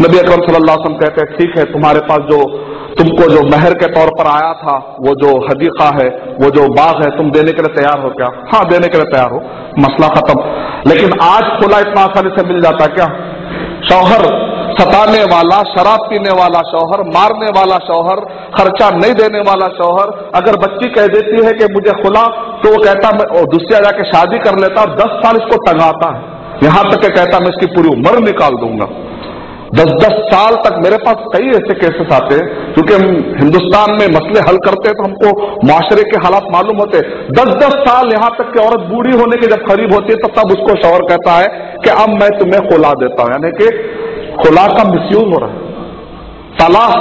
[0.00, 2.44] नबी अक्रम सल्लल्लाहु कहते हैं, ठीक है, तुम्हारे पास जो,
[2.98, 6.08] तुमको जो महर के तौर पर आया था, वो जो हदीका है,
[6.40, 8.28] वो जो बाग है, तुम देने के लिए तैयार हो क्या?
[8.54, 9.42] हाँ देने के लिए तैयार हो,
[9.78, 10.40] मसला खत्म।
[10.90, 13.06] लेकिन आज खुला इतना आसानी से मिल जाता क्या?
[13.88, 14.49] शौहर
[14.80, 18.20] सताने वाला, शराब पीने वाला शौहर, मारने वाला शौहर,
[18.54, 22.22] खर्चा नहीं देने वाला शौहर, अगर बच्ची कह देती है कि मुझे खुला
[22.62, 26.38] तो वो कहता, मैं दूसरा जाके शादी कर लेता और दस साल इसको टंगाता है।
[26.62, 28.88] यहाँ तक के कहता, मैं इसकी पूरी उम्र निकाल दूँगा।
[29.74, 33.04] दस दस साल तक मेरे पास कई ऐसे केसेस आते हैं, क्योंकि हम
[33.36, 35.30] हिंदुस्तान में मसले हल करते हैं तो हमको
[35.66, 39.36] माशरे के हालात मालूम होते हैं। दस दस साल यहाँ तक कि औरत बूढ़ी होने
[39.36, 42.60] के जब करीब होती है तो तब उसको शौहर कहता है कि, अब मैं तुम्हें
[42.68, 43.68] खुला देता हूँ। यानी कि
[44.40, 45.58] खुला का मिसयूज हो रहा है।
[46.58, 46.94] तलाक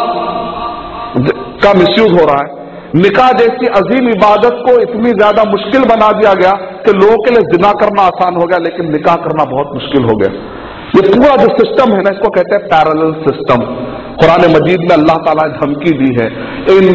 [1.64, 2.50] का मिसयूज हो रहा है।
[2.96, 6.54] निकाह जैसी अजीम इबादत को इतनी ज़्यादा मुश्किल बना दिया गया
[6.86, 10.16] कि लोगों के लिए जिना करना आसान हो गया, लेकिन निकाह करना बहुत मुश्किल हो
[10.18, 10.32] गया।
[10.96, 13.66] ये पूरा जो सिस्टम है ना, इसको कहते हैं पैरल सिस्टम
[14.22, 16.28] कुरान मजीद में अल्लाह ताला ने धमकी दी है।
[16.72, 16.88] इन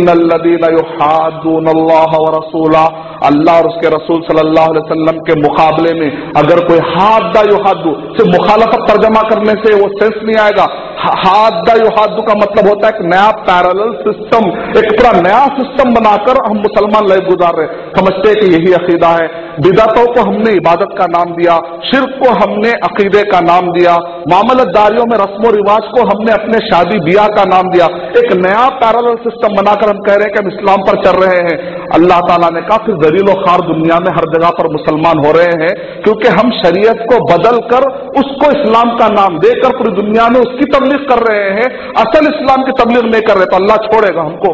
[3.24, 8.32] अल्लाह और उसके रसूल सल्लल्लाहु अलैहि वसल्लम के मुकाबले में अगर कोई हादा युहादू, सिर्फ़
[8.32, 10.66] मुखालफत तर्जमा करने से वो सेंस नहीं आएगा।
[11.04, 14.46] हादा युहादू का मतलब होता है एक नया पैरल सिस्टम
[14.78, 19.10] एक पूरा नया सिस्टम बनाकर हम मुसलमान लाइफ गुजार रहे समझते हैं कि यही अकीदा
[19.14, 19.26] है।
[19.60, 21.56] बिदातों को हमने इबादत का नाम दिया,
[21.88, 23.96] शिरक को हमने अकीदे का नाम दिया,
[24.28, 27.86] मामलतदारियों में रस्म रिवाज को हमने अपने शादी ब्याह का नाम दिया।
[28.18, 31.44] एक नया पैरल सिस्टम बनाकर हम कह रहे हैं कि हम इस्लाम पर चल रहे
[31.48, 31.56] हैं।
[31.94, 35.72] अल्लाह ताला ने काफ़ी जरील खार दुनिया में हर जगह पर मुसलमान हो रहे हैं,
[36.02, 37.84] क्योंकि हम शरीयत को बदल कर
[38.20, 42.62] उसको इस्लाम का नाम देकर पूरी दुनिया में उसकी तबलीग कर रहे हैं। असल इस्लाम
[42.62, 44.50] की तबलीग नहीं कर रहे तो अल्लाह छोड़ेगा हमको।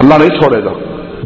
[0.00, 0.72] अल्लाह नहीं छोड़ेगा।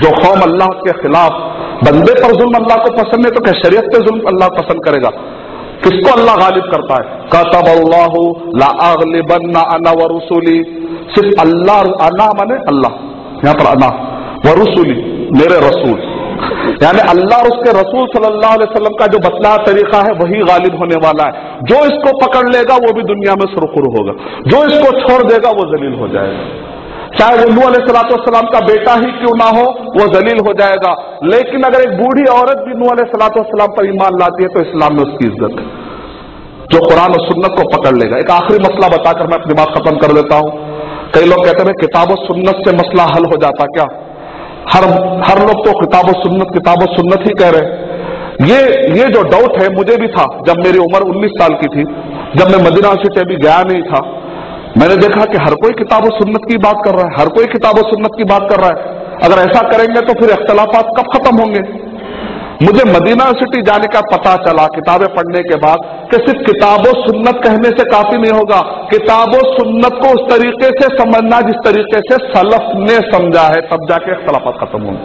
[0.03, 1.39] जो कौम अल्लाह के खिलाफ,
[1.85, 5.11] बंदे पर जुल्म अल्लाह को पसंद है तो क्या शरीयत पे जुल्म अल्लाह पसंद करेगा?
[5.85, 7.05] किसको अल्लाह गालिब करता है?
[7.35, 8.13] कतब अल्लाह
[8.63, 10.59] लाबन्ना अना व रसूली।
[11.15, 12.93] सिर्फ़ अल्लाह, अना माने अल्लाह।
[13.45, 13.89] यहाँ पर अना।
[14.47, 14.97] व रसूली,
[15.33, 16.18] मेरे रसूल।
[16.83, 20.79] यानी अल्लाह और उसके रसूल सल्लल्लाहु अलैहि वसल्लम का जो बतला तरीका है, वही गालिब
[20.79, 24.15] होने वाला है। जो इसको पकड़ लेगा, वो भी दुनिया में सुरखुर होगा।
[24.47, 26.67] जो इसको छोड़ देगा, वो जलील हो जाएगा।
[27.19, 29.67] चाहे वो नू का बेटा ही क्यों ना हो,
[29.97, 30.91] वो जलील हो जाएगा।
[31.25, 35.03] लेकिन अगर एक बूढ़ी औरत भी नू सलाम पर ईमान लाती है तो इस्लाम में
[35.05, 35.67] उसकी इज़्ज़त है।
[36.73, 39.97] जो कुरान और सुन्नत को पकड़ लेगा। एक आखिरी मसला बताकर मैं अपनी बात खत्म
[39.97, 40.51] कर देता हूँ।
[41.15, 43.87] कई लोग कहते हैं किताब और सुन्नत से मसला हल हो जाता क्या?
[44.73, 44.85] हर
[45.25, 47.87] हर लोग तो किताब सुन्नत किताब सुन्नत ही कह रहे
[48.41, 48.59] ये
[48.99, 51.85] ये जो डाउट है, मुझे भी था जब मेरी उम्र 19 साल की थी,
[52.37, 54.01] जब मैं मदीना से अभी गया नहीं था।
[54.79, 57.79] मैंने देखा कि हर कोई किताब सुन्नत की बात कर रहा है, हर कोई किताब
[57.87, 61.63] सुन्नत की बात कर रहा है। अगर ऐसा करेंगे तो फिर अख्तलाफात कब खत्म होंगे?
[62.63, 65.79] मुझे मदीना सिटी जाने का पता चला किताबें पढ़ने के बाद
[66.11, 70.99] कि सिर्फ़ किताबों सुन्नत कहने से काफ़ी नहीं होगा। किताबों सुन्नत को उस तरीके से
[70.99, 75.01] समझना जिस तरीके से सलफ ने समझा है, तब जाके खिलाफत खत्म होंगे।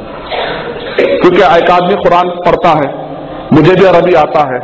[1.17, 3.17] क्योंकि एक आदमी कुरान पढ़ता है,
[3.53, 4.59] मुझे भी अरबी आता है,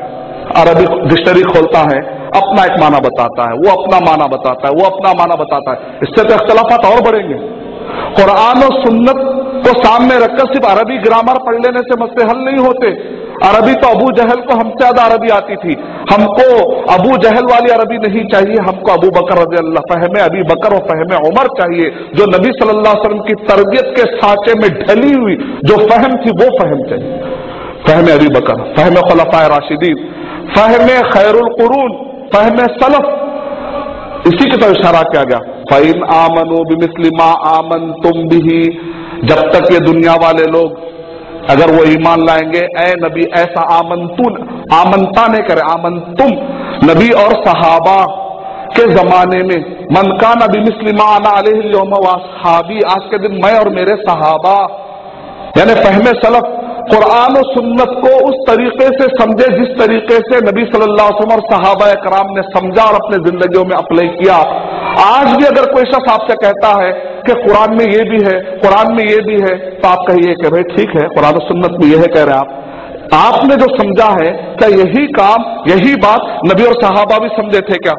[0.66, 4.86] अरबी डिक्शनरी खोलता है, अपना एक माना बताता है, वो अपना माना बताता है, वो
[4.86, 7.70] अपना माना बताता है। इससे तो अख्तलाफात और बढ़ेंगे।
[8.16, 12.62] कुरान और सुन्नत को सामने रखकर सिर्फ़ अरबी ग्रामर पढ़ लेने से मसले हल नहीं
[12.66, 12.92] होते।
[13.48, 15.76] अरबी तो अबू जहल को हमसे ज़्यादा अरबी आती थी।
[16.10, 16.48] हमको
[16.94, 20.84] अबू जहल वाली अरबी नहीं चाहिए, हमको अबू बकर रज़ी अल्लाह फहमे अभी बकर और
[20.90, 25.36] फहमे उमर चाहिए, जो नबी सल्लल्लाहु अलैहि वसल्लम की तरबियत के साँचे में ढली हुई,
[25.64, 27.16] जो फहम थी वो फहम चाहिए।
[27.88, 30.06] फहम अभी बकर, फहम खलफा राशिदीन,
[30.56, 31.98] फहम खैरुल कुरून,
[32.34, 33.16] फहम सलफ।
[34.28, 35.38] इसी की तरफ़ इशारा किया गया।
[35.70, 38.62] फ़ैन आमनो बिमिसलिमा आमन तुम भी
[39.26, 40.88] जब तक ये दुनिया वाले लोग
[41.50, 44.34] अगर वो ईमान लाएँगे ए नबी, ऐसा आमंतुन,
[44.74, 46.32] आमंता ने करे आमन तुम
[46.92, 48.06] नबी और सहाबा
[48.70, 51.30] के जमाने में मनका नबी मुस्लिमा आना
[52.90, 54.56] आज के दिन मैं और मेरे सहाबा,
[55.58, 56.44] यानी फहमे सलफ,
[56.92, 61.34] कुरान और सुन्नत को उस तरीके से समझे, जिस तरीके से नबी सल्लल्लाहु अलैहि वसल्लम
[61.34, 64.38] और सहाबा कराम ने समझा और अपने जिंदगियों में अप्लाई किया
[64.98, 66.92] आज भी अगर कोई शख्स आपसे कहता है
[67.26, 70.50] कि कुरान में ये भी है, कुरान में ये भी है तो आप कहिए कि
[70.50, 72.56] भाई ठीक है, कुरान सुन्नत में यह कह रहे आप।
[73.14, 77.78] आपने जो समझा है, क्या यही काम, यही बात नबी और साहबा भी समझे थे
[77.78, 77.94] क्या?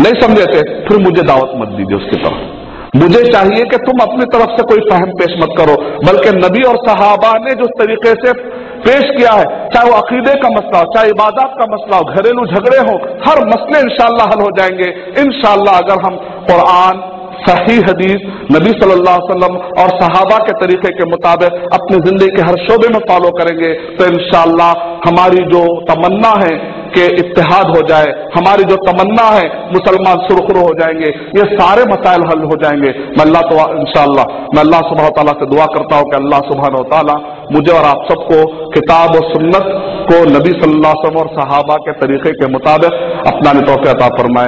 [0.00, 2.56] नहीं समझे थे। फिर मुझे दावत मत दीजिए उसकी तरफ़।
[2.96, 5.74] मुझे चाहिए कि तुम अपनी तरफ़ से कोई फहम पेश मत करो,
[6.06, 8.32] बल्कि नबी और सहाबा ने जो तरीके से
[8.80, 12.46] पेश किया है, चाहे वो अकीदे का मसला हो, चाहे इबादत का मसला हो, घरेलू
[12.46, 14.90] झगड़े हो, हर मसले इंशाला हल हो जाएँगे।
[15.22, 16.16] इंशाला अगर हम
[16.48, 17.06] कुरान,
[17.40, 18.22] सही हदीस,
[18.52, 22.88] नबी सल्लल्लाहु अलैहि वसल्लम और सहाबा के तरीके के मुताबिक अपनी ज़िंदगी के हर शोबे
[22.88, 24.66] में फॉलो करेंगे तो इंशाला
[25.06, 26.50] हमारी जो तमन्ना है
[26.88, 32.22] कि इत्तेहाद हो जाए, हमारी जो तमन्ना है, मुसलमान सुरखुरु हो जाएँगे, ये सारे मसाइल
[32.30, 34.24] हल हो जाएँगे। मैं अल्लाह तो इंशाला
[34.54, 37.16] मैं अल्लाह सुबह तला से दुआ करता हूँ कि अल्लाह सुबह तला
[37.52, 39.64] मुझे और आप सबको किताब और सुन्नत
[40.10, 42.92] को नबी सल्लल्लाहु और साहबा के तरीके के मुताबिक
[43.26, 44.46] अपना तोफ़ अता फरमाए।